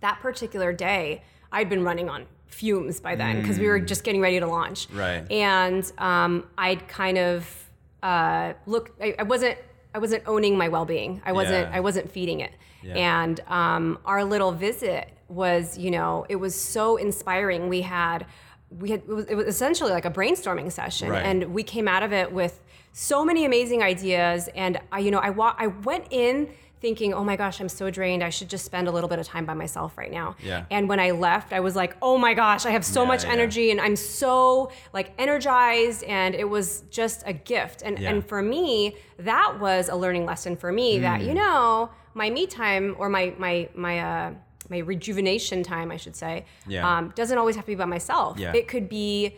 [0.02, 4.22] that particular day, I'd been running on fumes by then because we were just getting
[4.22, 4.88] ready to launch.
[4.90, 5.00] Mm.
[5.00, 5.32] Right.
[5.32, 7.70] And um, I'd kind of
[8.04, 8.92] uh, look.
[9.02, 9.58] I, I wasn't.
[9.96, 11.22] I wasn't owning my well-being.
[11.26, 11.68] I wasn't.
[11.70, 11.78] Yeah.
[11.78, 12.52] I wasn't feeding it.
[12.84, 12.96] Yeah.
[13.24, 17.70] And um, our little visit was, you know, it was so inspiring.
[17.70, 18.26] We had,
[18.70, 21.26] we had, it was, it was essentially like a brainstorming session, Right.
[21.26, 22.60] and we came out of it with
[22.92, 24.50] so many amazing ideas.
[24.56, 26.50] And I, you know, I wa- I went in
[26.80, 28.22] thinking, oh my gosh, I'm so drained.
[28.22, 30.36] I should just spend a little bit of time by myself right now.
[30.44, 30.66] Yeah.
[30.70, 33.24] And when I left, I was like, oh my gosh, I have so Yeah, much
[33.24, 33.32] yeah.
[33.32, 37.84] energy and I'm so like energized and it was just a gift.
[37.84, 38.10] And Yeah.
[38.12, 41.28] and for me, that was a learning lesson for me that, Mm.
[41.28, 44.32] you know, my me time or my my my uh
[44.74, 46.34] my rejuvenation time, I should say,
[46.68, 46.90] Yeah.
[46.90, 48.32] um, doesn't always have to be by myself.
[48.40, 48.54] Yeah.
[48.62, 49.36] It could be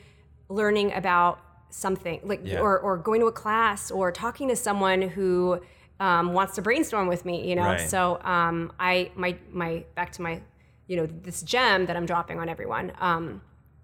[0.50, 2.60] learning about something like Yeah.
[2.66, 5.60] or, or going to a class or talking to someone who
[6.00, 7.90] um, wants to brainstorm with me you know Right.
[7.94, 8.00] so
[8.36, 8.58] um,
[8.92, 9.32] i my
[9.62, 10.34] my back to my
[10.90, 13.24] you know this gem that i'm dropping on everyone um,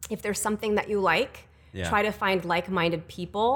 [0.09, 1.35] if there's something that you like
[1.73, 1.85] Yeah.
[1.85, 1.89] Mm.
[1.93, 3.47] try to find like-minded people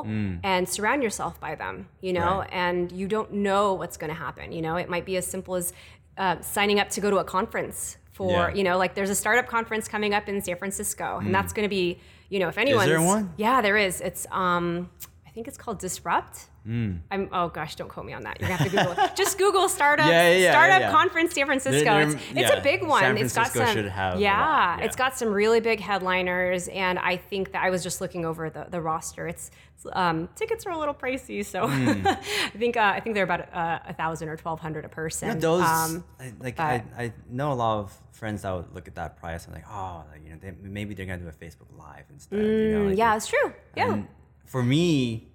[0.51, 1.75] and surround yourself by them
[2.07, 2.49] you know Right.
[2.65, 5.53] and you don't know what's going to happen you know it might be as simple
[5.61, 5.65] as
[6.17, 8.53] uh, signing up to go to a conference for Yeah.
[8.53, 11.65] you know like there's a startup conference coming up in san francisco and that's going
[11.65, 11.99] to be
[12.29, 13.05] you know if anyone's Mm.
[13.05, 13.33] one?
[13.37, 14.89] yeah there is it's um
[15.27, 16.99] i think it's called disrupt Mm.
[17.11, 18.39] I'm oh gosh, don't quote me on that.
[18.41, 19.15] You're gonna have to Google it.
[19.15, 21.83] Just Google startup Yeah, yeah, yeah, startup conference San Francisco.
[21.83, 23.01] They're- it's they're- it's yeah, a big one.
[23.01, 26.97] San it's got Francisco some should have yeah, it's got some really big headliners, and
[26.97, 29.27] I think that I was just looking over the, the roster.
[29.27, 29.51] It's
[29.93, 32.07] um, tickets are a little pricey, so Hmm.
[32.07, 32.15] I
[32.57, 35.27] think uh, I think they're about uh, a thousand or twelve hundred a person.
[35.27, 38.87] Yeah, those Um, I, like I, I know a lot of friends that would look
[38.87, 41.31] at that price and like oh like, you know they, maybe they're gonna do a
[41.31, 42.39] Facebook Live instead.
[42.39, 43.53] you know, like, Mm, yeah, it's true.
[43.77, 44.01] Yeah.
[44.45, 45.27] For me,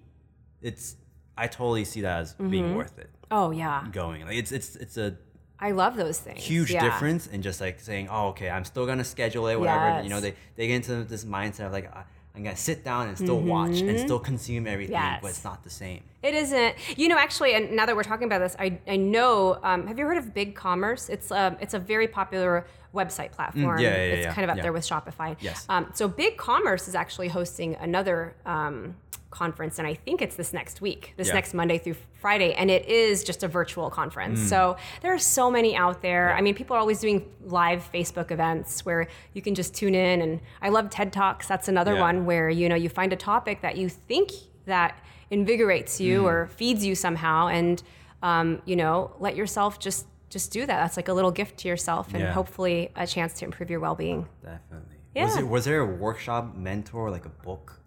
[0.61, 0.95] it's
[1.43, 2.49] I totally see that as Mm-hmm.
[2.49, 4.25] being worth it oh yeah, going.
[4.25, 5.15] Like it's it's it's a
[5.59, 6.43] I love those things.
[6.43, 6.83] huge Yeah.
[6.87, 9.85] difference in just like saying oh okay I'm still gonna schedule it whatever.
[9.85, 10.03] Yes.
[10.05, 11.89] You know they they get into this mindset of like
[12.33, 15.25] I'm gonna sit down and still watch and still consume everything, but Mm-hmm.
[15.27, 16.01] It's not the same.
[16.23, 16.75] It isn't.
[16.97, 19.59] You know, actually, and now that we're talking about this, I, I know.
[19.63, 21.09] Um, have you heard of Big Commerce?
[21.09, 22.65] It's um, it's a very popular
[22.95, 23.77] website platform.
[23.79, 25.35] Mm, yeah, yeah, it's yeah, kind of up there with Shopify.
[25.41, 25.65] Yes.
[25.67, 28.95] Um, so Big Commerce is actually hosting another um,
[29.31, 31.33] conference, and I think it's this next week, this Yeah.
[31.35, 34.39] next Monday through Friday, and it is just a virtual conference.
[34.41, 34.49] Mm.
[34.49, 36.33] So there are so many out there.
[36.35, 40.21] I mean, people are always doing live Facebook events where you can just tune in,
[40.21, 41.47] and I love TED Talks.
[41.47, 42.01] That's another Yeah.
[42.01, 44.31] one where you know you find a topic that you think
[44.65, 44.99] that
[45.31, 46.05] invigorates Mm.
[46.05, 47.81] you or feeds you somehow and
[48.21, 51.67] um, you know let yourself just just do that that's like a little gift to
[51.67, 52.31] yourself and Yeah.
[52.31, 54.97] hopefully a chance to improve your well-being Definitely.
[55.15, 55.35] Was Yeah.
[55.37, 57.80] there was there a workshop mentor like a book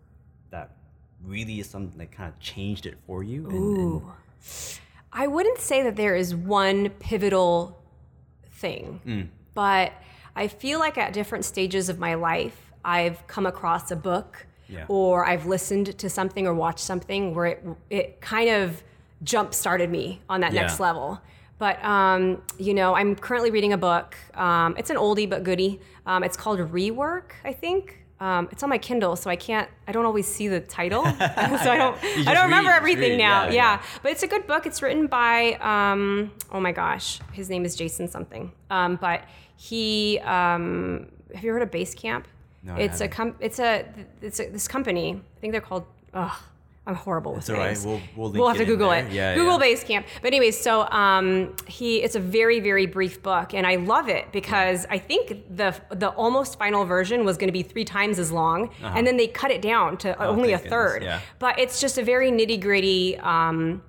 [1.27, 3.49] really is something that kind of changed it for you?
[3.49, 4.03] And- and-
[5.17, 7.81] i wouldn't say that there is one pivotal
[8.51, 9.29] thing Mm.
[9.55, 9.93] but
[10.37, 14.85] i feel like at different stages of my life i've come across a book Yeah.
[14.89, 18.83] or i've listened to something or watched something where it, it kind of
[19.23, 20.63] jump started me on that Yeah.
[20.63, 21.21] next level
[21.59, 25.81] but um, you know i'm currently reading a book um, it's an oldie but goodie
[26.07, 29.69] um, it's called rework i think Um, it's on my Kindle, so I can't.
[29.89, 31.97] I don't always see the title, so I don't.
[32.29, 33.19] I don't remember read, everything read.
[33.19, 33.45] now.
[33.45, 33.83] Yeah, Yeah, yeah.
[34.03, 34.65] but it's a good book.
[34.67, 35.55] It's written by.
[35.61, 38.51] Um, oh my gosh, his name is Jason something.
[38.71, 39.21] Um, but
[39.57, 40.19] he.
[40.21, 42.25] Um, have you heard of Basecamp?
[42.63, 43.85] No, it's a com- It's a.
[44.23, 45.21] It's a, this company.
[45.37, 45.85] I think they're called.
[46.15, 46.33] Ugh,
[46.87, 47.79] I'm horrible with all right.
[47.83, 49.07] We'll- we'll we'll have to Google there.
[49.07, 49.13] it.
[49.13, 49.75] Yeah, Google yeah.
[49.75, 50.05] Basecamp.
[50.21, 54.31] But anyways, so um, he it's a very very brief book, and I love it
[54.33, 58.31] because I think the the almost final version was going to be three times as
[58.31, 60.61] long, and then they cut it down to only a Uh-huh.
[60.61, 61.03] Oh, goodness, third.
[61.05, 61.21] yeah.
[61.39, 63.17] But it's just a very nitty gritty.
[63.19, 63.83] Um,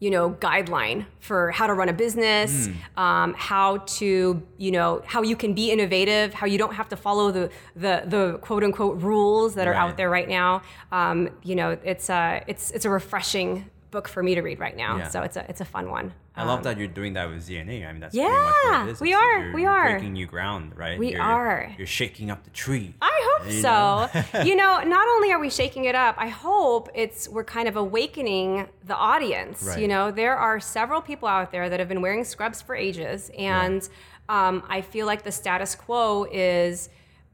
[0.00, 3.00] you know, guideline for how to run a business, Hmm.
[3.00, 6.96] um, how to, you know, how you can be innovative, how you don't have to
[6.96, 9.80] follow the the, the quote unquote rules that are Right.
[9.90, 10.62] out there right now.
[10.92, 14.76] Um, you know, it's a it's it's a refreshing book for me to read right
[14.76, 14.98] now.
[14.98, 15.08] Yeah.
[15.08, 16.12] So it's a it's a fun one.
[16.36, 17.88] I love that you're doing that with ZNA.
[17.88, 19.00] I mean, that's Yeah, pretty much what it is.
[19.00, 19.90] we are, You're, we are.
[19.92, 20.98] breaking new ground, right?
[20.98, 21.72] We You're- are.
[21.78, 22.92] You're shaking up the tree.
[23.00, 24.42] I hope You so.
[24.44, 27.76] you know, not only are we shaking it up, I hope it's we're kind of
[27.76, 29.62] awakening the audience.
[29.62, 29.78] Right.
[29.78, 33.30] You know, there are several people out there that have been wearing scrubs for ages,
[33.38, 33.88] and
[34.28, 36.88] um, I feel like the status quo is,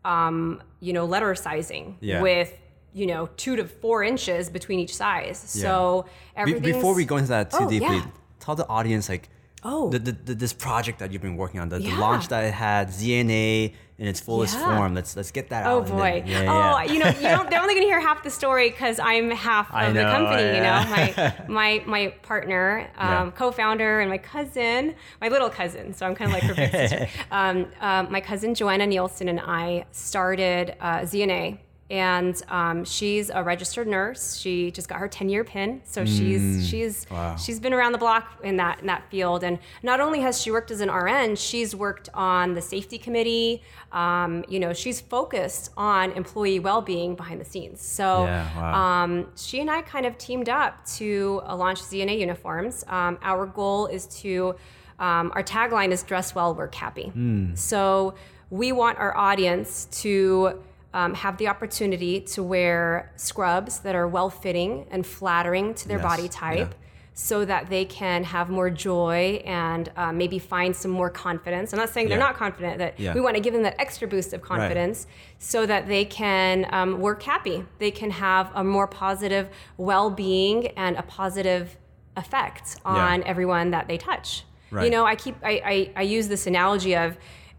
[0.04, 2.20] um, you know, letter sizing Yeah.
[2.20, 2.52] with
[2.92, 5.54] you know two to four inches between each size.
[5.56, 5.62] Yeah.
[5.62, 6.10] So Be-
[6.40, 6.62] everything.
[6.74, 8.06] before we go into that too Oh, deeply, yeah.
[8.40, 9.28] tell the audience like,
[9.62, 9.90] Oh.
[9.90, 12.54] the, the, the, this project that you've been working on, the, the launch that it
[12.54, 14.64] had, ZNA in its fullest Yeah.
[14.78, 14.94] form.
[14.94, 15.88] Let's let's get that Oh out.
[15.88, 16.22] boy!
[16.24, 16.92] then- yeah, oh, yeah.
[16.92, 19.68] you know, you don't, they're only going to hear half the story because I'm half
[19.68, 20.42] of I the know, company.
[20.56, 23.30] You know, my my my partner, um, Yeah.
[23.36, 25.92] co-founder, and my cousin, my little cousin.
[25.92, 27.08] So I'm kind of like her big sister.
[27.30, 31.58] Um, uh, my cousin Joanna Nielsen and I started uh, ZNA.
[31.90, 34.36] And um, she's a registered nurse.
[34.36, 37.10] She just got her 10-year pin, so she's she's Mm.
[37.10, 37.36] Wow.
[37.36, 39.42] she's been around the block in that in that field.
[39.42, 43.62] And not only has she worked as an RN, she's worked on the safety committee.
[43.90, 47.80] Um, you know, she's focused on employee well-being behind the scenes.
[47.82, 49.02] So Yeah, wow.
[49.04, 52.84] um, she and I kind of teamed up to uh, launch ZNA uniforms.
[52.86, 54.54] Um, our goal is to
[55.00, 57.54] um, our tagline is "Dress well, work happy." Hmm.
[57.56, 58.14] So
[58.50, 60.60] we want our audience to
[60.92, 65.98] um, have the opportunity to wear scrubs that are well fitting and flattering to their
[65.98, 66.58] Yes, body type.
[66.70, 66.76] yeah.
[67.12, 71.72] So that they can have more joy and uh, maybe find some more confidence.
[71.72, 72.24] I'm not saying they're Yeah.
[72.24, 72.78] not confident.
[72.78, 73.12] That Yeah.
[73.14, 75.06] we want to give them that extra boost of confidence,
[75.38, 77.64] so that they can um, work happy.
[77.78, 81.76] They can have a more positive well-being and a positive
[82.16, 84.44] effect on everyone that they touch.
[84.72, 87.16] You know, I keep I, I, I use this analogy of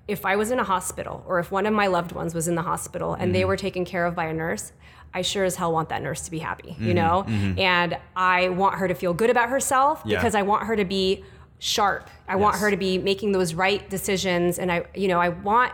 [0.08, 2.56] if I was in a hospital or if one of my loved ones was in
[2.56, 3.34] the hospital and Mm-hmm.
[3.34, 4.72] they were taken care of by a nurse,
[5.14, 6.88] I sure as hell want that nurse to be happy, Mm-hmm.
[6.88, 7.24] you know?
[7.58, 10.18] And I want her to feel good about herself Yeah.
[10.18, 11.24] because I want her to be
[11.60, 12.10] sharp.
[12.28, 15.72] I want her to be making those right decisions and I you know, I want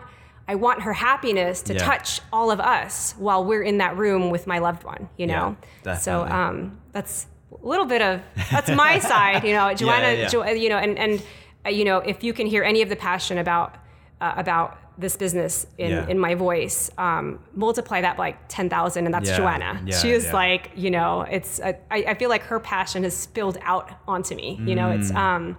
[0.49, 1.79] I want her happiness to Yeah.
[1.79, 5.55] touch all of us while we're in that room with my loved one, you know?
[5.85, 7.27] Yeah, so um that's
[7.63, 8.21] a little bit of
[8.51, 9.73] that's my side, you know.
[9.73, 10.29] Joanna.
[10.29, 11.23] Jo- you know, and and
[11.65, 13.75] uh, you know, if you can hear any of the passion about
[14.21, 16.07] uh, about this business in, Yeah.
[16.07, 19.81] in my voice, um, multiply that by like ten thousand, and that's Yeah, Joanna.
[19.85, 23.15] yeah, she is like, you know, it's uh, I, I feel like her passion has
[23.15, 24.59] spilled out onto me.
[24.65, 25.57] You know, it's um,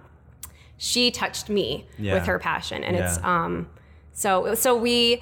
[0.77, 2.13] she touched me Mm.
[2.13, 3.67] With her passion, and it's um,
[4.11, 5.21] so so we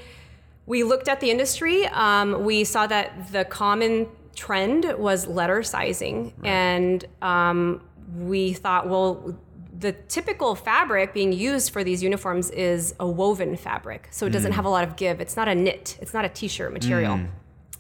[0.66, 1.86] we looked at the industry.
[1.88, 7.82] Um, we saw that the common trend was letter sizing, and um,
[8.18, 9.36] we thought, well,
[9.80, 14.34] the typical fabric being used for these uniforms is a woven fabric, so it Mm.
[14.34, 15.22] doesn't have a lot of give.
[15.22, 15.98] It's not a knit.
[16.02, 17.20] It's not a t-shirt material.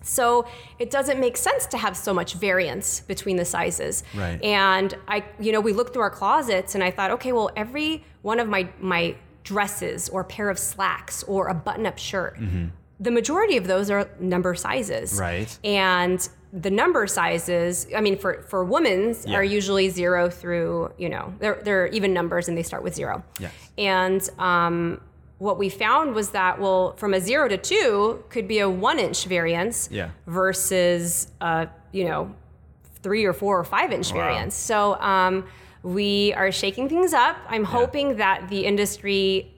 [0.03, 0.45] So
[0.79, 4.03] it doesn't make sense to have so much variance between the sizes.
[4.15, 4.41] Right.
[4.43, 8.05] And I, you know, we looked through our closets and I thought, okay, well, every
[8.21, 12.37] one of my my dresses or pair of slacks or a button-up shirt,
[12.99, 15.13] the majority of those are number sizes.
[15.13, 15.21] Mm-hmm.
[15.21, 15.59] Right.
[15.63, 19.35] And the number sizes, I mean, for for women's Yeah.
[19.37, 23.23] are usually zero through, you know, they're they're even numbers and they start with zero.
[23.39, 23.51] Yes.
[23.77, 25.01] And um,
[25.39, 28.97] what we found was that, well, from a zero to two could be a one
[28.97, 30.09] inch variance Yeah.
[30.25, 32.33] versus, a, you know,
[33.03, 34.17] three or four or five inch Wow.
[34.21, 34.55] variance.
[34.55, 35.45] So um,
[35.83, 37.37] we are shaking things up.
[37.49, 39.53] I'm hoping that the industry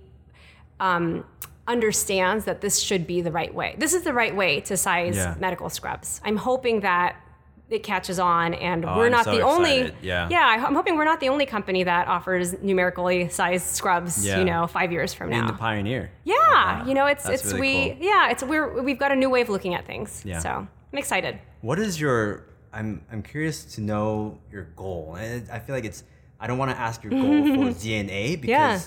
[0.79, 1.23] um,
[1.69, 3.75] understands that this should be the right way.
[3.77, 5.35] This is the right way to size Yeah.
[5.39, 6.19] medical scrubs.
[6.25, 7.15] I'm hoping that
[7.69, 9.93] it catches on and Oh, we're I'm not so the only.
[10.01, 10.27] Yeah.
[10.35, 14.39] yeah I- i'm hoping we're not the only company that offers numerically sized scrubs Yeah.
[14.39, 16.09] you know five years from Being now the pioneer.
[16.23, 16.83] yeah Wow.
[16.87, 18.05] you know it's That's it's really we cool.
[18.09, 20.39] yeah it's we're we've got a new way of looking at things Yeah.
[20.39, 20.49] so
[20.91, 22.45] i'm excited What is your?
[22.73, 25.15] I'm I'm curious to know your goal.
[25.19, 26.01] And I feel like it's.
[26.39, 28.79] I don't want to ask your goal for ZNA because Yeah.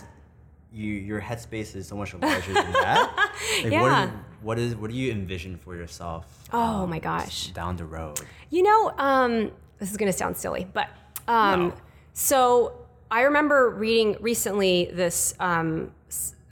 [0.73, 3.31] You your headspace is so much larger than that.
[3.63, 4.07] Like, Yeah.
[4.07, 4.11] What
[4.43, 6.27] what is what do you envision for yourself?
[6.53, 7.49] Oh um, my gosh.
[7.49, 8.21] down the road.
[8.51, 10.89] You know, um, this is going to sound silly, but
[11.29, 11.75] um, No.
[12.13, 12.75] so
[13.11, 15.35] I remember reading recently this.
[15.39, 15.93] Um,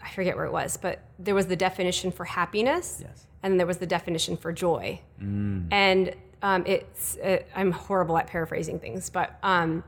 [0.02, 3.26] I forget where it was, but there was the definition for happiness, Yes.
[3.42, 5.00] and there was the definition for joy.
[5.22, 5.68] Mm.
[5.70, 9.84] And um, it's it, I'm horrible at paraphrasing things, but um,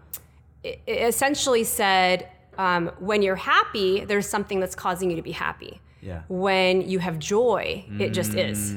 [0.62, 2.28] it, it essentially said
[2.58, 5.80] um, when you're happy, there's something that's causing you to be happy.
[6.00, 6.22] Yeah.
[6.28, 8.76] When you have joy, it just is.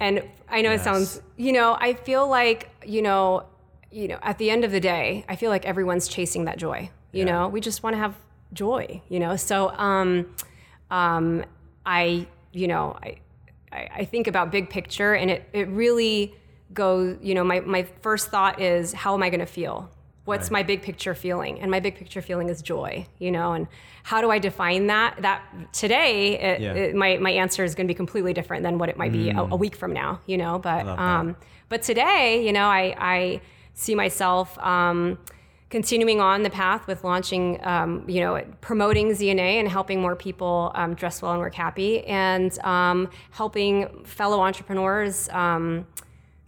[0.00, 3.44] And I know it sounds, you know, I feel like, you know,
[3.90, 6.90] you know, at the end of the day, I feel like everyone's chasing that joy.
[7.12, 7.32] You Yeah.
[7.32, 8.14] know, we just want to have
[8.52, 9.02] joy.
[9.08, 10.26] You know, so um,
[10.90, 11.44] um,
[11.86, 13.16] I, you know, I,
[13.72, 16.34] I, I think about big picture, and it it really
[16.72, 17.16] goes.
[17.22, 19.90] You know, my my first thought is, how am I going to feel?
[20.28, 20.58] What's Right.
[20.58, 21.58] my big picture feeling?
[21.60, 23.06] And my big picture feeling is joy.
[23.18, 23.66] You know, and
[24.02, 25.16] how do I define that?
[25.22, 26.72] That today, it, Yeah.
[26.74, 29.30] it, my my answer is going to be completely different than what it might be
[29.30, 30.20] a, a week from now.
[30.26, 31.34] You know, but um,
[31.70, 33.40] but today, you know, I I
[33.74, 34.58] see myself.
[34.58, 35.18] Um,
[35.70, 40.72] continuing on the path with launching, um, you know, promoting ZNA and helping more people
[40.74, 45.28] um, dress well and work happy, and um, helping fellow entrepreneurs.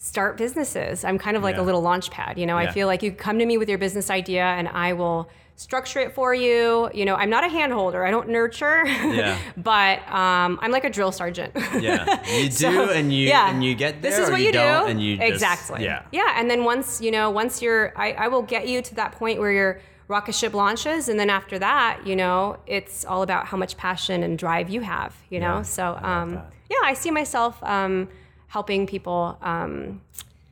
[0.03, 1.05] Start businesses.
[1.05, 1.61] I'm kind of like Yeah.
[1.61, 2.39] a little launch pad.
[2.39, 2.71] You know, Yeah.
[2.71, 6.01] I feel like you come to me with your business idea and I will structure
[6.01, 6.89] it for you.
[6.95, 8.07] You know, I'm not a hand holder.
[8.07, 8.87] I don't nurture.
[8.87, 9.37] Yeah.
[9.59, 11.53] but um, I'm like a drill sergeant.
[11.79, 13.51] Yeah, you do, So, and you yeah.
[13.51, 14.11] and you get there.
[14.13, 14.59] This is what you, you, do.
[14.59, 15.85] and you just- exactly.
[15.85, 16.03] yeah.
[16.13, 16.33] Yeah.
[16.37, 19.39] And then once you know, once you're, I, I will get you to that point
[19.39, 23.59] where your rocket ship launches, and then after that, you know, it's all about how
[23.59, 25.15] much passion and drive you have.
[25.29, 25.63] You know.
[25.63, 26.53] So um, that.
[26.71, 28.09] yeah, I see myself um,
[28.51, 29.39] helping people.
[29.43, 30.01] Um,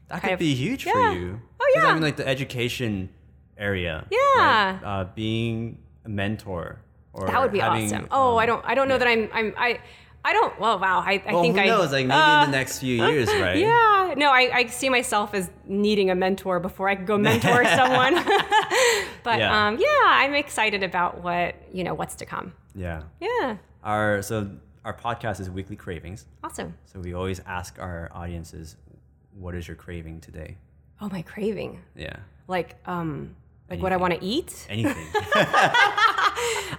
[0.09, 0.93] That could of- be huge yeah.
[0.93, 1.41] for you.
[1.61, 1.95] Oh, 'Cause I yeah.
[1.95, 3.11] mean, like the education
[3.59, 4.07] area.
[4.11, 4.19] Yeah.
[4.39, 4.81] right?
[4.85, 6.81] Uh, being a mentor.
[7.13, 8.07] Or that would be having, awesome.
[8.11, 8.63] Oh, um, I don't.
[8.65, 9.29] I don't know that I'm.
[9.35, 9.53] I'm.
[9.57, 9.81] I.
[10.25, 10.55] I don't.
[10.61, 11.01] Well, wow.
[11.05, 11.67] I, think I Well, think who I.
[11.67, 11.91] knows?
[11.93, 13.57] Like maybe uh, in the next few years, right?
[13.59, 14.15] Yeah.
[14.17, 18.15] No, I, I see myself as needing a mentor before I could go mentor someone.
[19.23, 19.67] but Yeah.
[19.69, 22.53] um, yeah, I'm excited about what you know what's to come.
[22.75, 23.03] Yeah.
[23.21, 23.57] Yeah.
[23.83, 24.51] Our so
[24.89, 26.25] our podcast is weekly cravings.
[26.43, 26.75] Awesome.
[26.87, 28.77] So we always ask our audiences,
[29.39, 30.57] "What is your craving today?"
[31.01, 31.83] Oh, my craving.
[31.95, 32.17] Yeah.
[32.49, 33.37] Like um,
[33.69, 34.67] like what I want to eat.
[34.71, 34.97] Anything.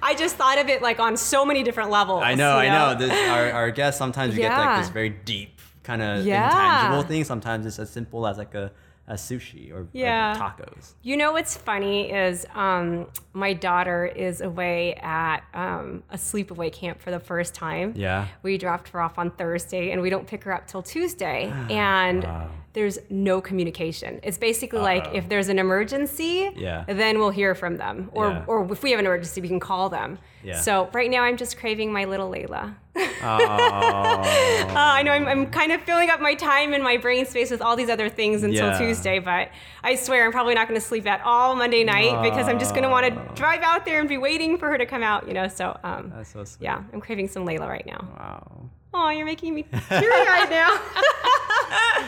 [0.01, 2.23] I just thought of it like on so many different levels.
[2.23, 2.97] I know, you I know.
[2.99, 6.45] This, our, our guests sometimes we get like this very deep kind of Yeah.
[6.47, 7.23] intangible thing.
[7.23, 8.71] Sometimes it's as simple as like a,
[9.09, 10.35] a sushi or, or Yeah.
[10.37, 10.93] tacos.
[11.01, 17.01] You know what's funny is um, my daughter is away at um, a sleepaway camp
[17.01, 17.93] for the first time.
[17.95, 18.27] Yeah.
[18.43, 21.51] We dropped her off on Thursday and we don't pick her up till Tuesday.
[21.69, 22.49] And Wow.
[22.73, 24.19] there's no communication.
[24.21, 26.85] It's basically like if there's an emergency, Yeah.
[26.87, 28.09] then we'll hear from them.
[28.13, 28.43] Or, Yeah.
[28.47, 30.19] or if we have an emergency, we can call them.
[30.43, 30.59] Yeah.
[30.61, 32.75] So right now I'm just craving my little Layla.
[33.21, 34.21] Oh,
[34.69, 37.49] Uh, I know I'm, I'm kind of filling up my time and my brain space
[37.51, 38.77] with all these other things until Yeah.
[38.77, 39.49] Tuesday, but
[39.83, 42.71] I swear I'm probably not going to sleep at all Monday night because I'm just
[42.71, 45.27] going to want to drive out there and be waiting for her to come out,
[45.27, 45.47] you know.
[45.47, 48.07] So, um, so yeah, I'm craving some Layla right now.
[48.17, 48.69] Wow.
[48.93, 50.69] Oh, you're making me teary right now.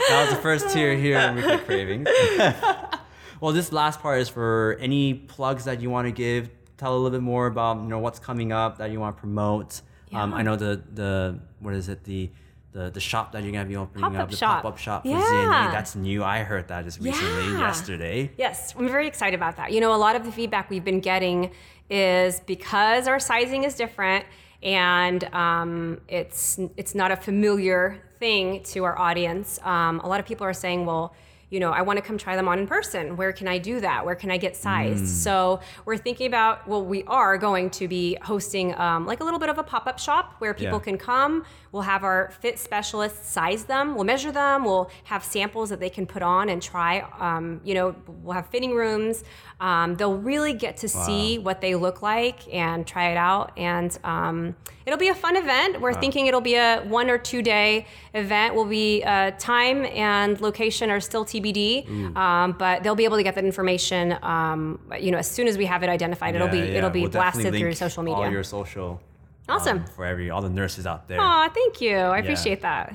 [0.10, 2.08] That was the first tear here in Weekly Cravings.
[3.40, 6.50] well, this last part is for any plugs that you want to give.
[6.78, 9.20] Tell a little bit more about you know what's coming up that you want to
[9.20, 9.82] promote.
[10.14, 12.30] Um, I know the the what is it the
[12.74, 14.62] the, the shop that you're gonna be opening Pop-up up the shop.
[14.64, 15.20] pop up shop for Yeah.
[15.22, 15.72] ZNA.
[15.74, 16.24] That's new.
[16.24, 17.60] I heard that just recently Yeah.
[17.60, 18.32] yesterday.
[18.38, 19.72] Yes, I'm very excited about that.
[19.74, 21.52] You know, a lot of the feedback we've been getting
[21.90, 24.26] is because our sizing is different
[24.64, 29.60] and um, it's it's not a familiar thing to our audience.
[29.64, 31.14] Um, a lot of people are saying, well.
[31.52, 33.18] You know, I want to come try them on in person.
[33.18, 34.06] Where can I do that?
[34.06, 35.06] Where can I get sized?
[35.06, 36.66] So we're thinking about.
[36.66, 40.00] Well, we are going to be hosting um, like a little bit of a pop-up
[40.00, 40.84] shop where people Yeah.
[40.84, 41.44] can come.
[41.74, 43.96] We'll have our fit specialists size them.
[43.96, 44.64] We'll measure them.
[44.64, 47.02] We'll have samples that they can put on and try.
[47.20, 49.26] Um, you know, we'll have fitting rooms.
[49.60, 53.52] Um, they'll really get to see what they look like and try it out.
[53.58, 54.56] And um,
[54.92, 55.80] it'll be a fun event.
[55.80, 58.56] We're thinking it'll be a one or two day event.
[58.56, 63.24] Will be uh, time and location are still TBD, um, but they'll be able to
[63.24, 64.18] get that information.
[64.22, 66.78] Um, you know, as soon as we have it identified, it'll be Yeah, yeah.
[66.80, 68.26] it'll be We'll blasted through social media.
[68.26, 69.02] All your social.
[69.48, 69.80] Awesome.
[69.80, 71.20] um, for every all the nurses out there.
[71.20, 71.96] Aw, thank you.
[71.96, 72.94] I appreciate that.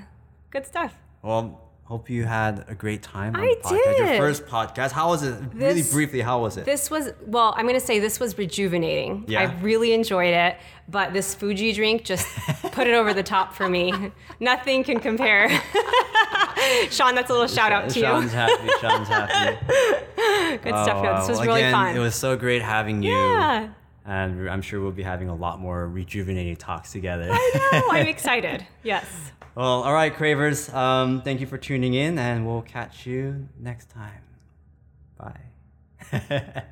[0.51, 0.95] Good stuff.
[1.23, 3.99] Well, hope you had a great time on I the podcast.
[3.99, 4.91] Your first podcast.
[4.93, 5.35] How was it?
[5.55, 6.65] really briefly, how was it?
[6.65, 9.25] This was well, I'm gonna say this was rejuvenating.
[9.29, 9.41] Yeah.
[9.43, 10.57] I really enjoyed it,
[10.89, 12.27] but this Fuji drink just
[12.73, 14.13] put it over the top for me.
[14.41, 15.49] Nothing can compare.
[16.91, 18.39] Sean, that's a little shout out to Sean's you.
[18.39, 18.69] happy.
[18.81, 19.57] Sean's happy.
[20.63, 20.97] Good stuff.
[20.97, 21.97] Oh, Yeah, this was Well, really again, fun.
[21.97, 23.11] It was so great having you.
[23.13, 23.69] yeah.
[24.05, 27.29] And I'm sure we'll be having a lot more rejuvenating talks together.
[27.33, 28.65] Oh, I'm excited.
[28.85, 29.05] Yes.
[29.57, 30.73] well, all right, Cravers.
[30.73, 34.23] Um, thank you for tuning in, and we'll catch you next time.
[35.19, 36.63] Bye.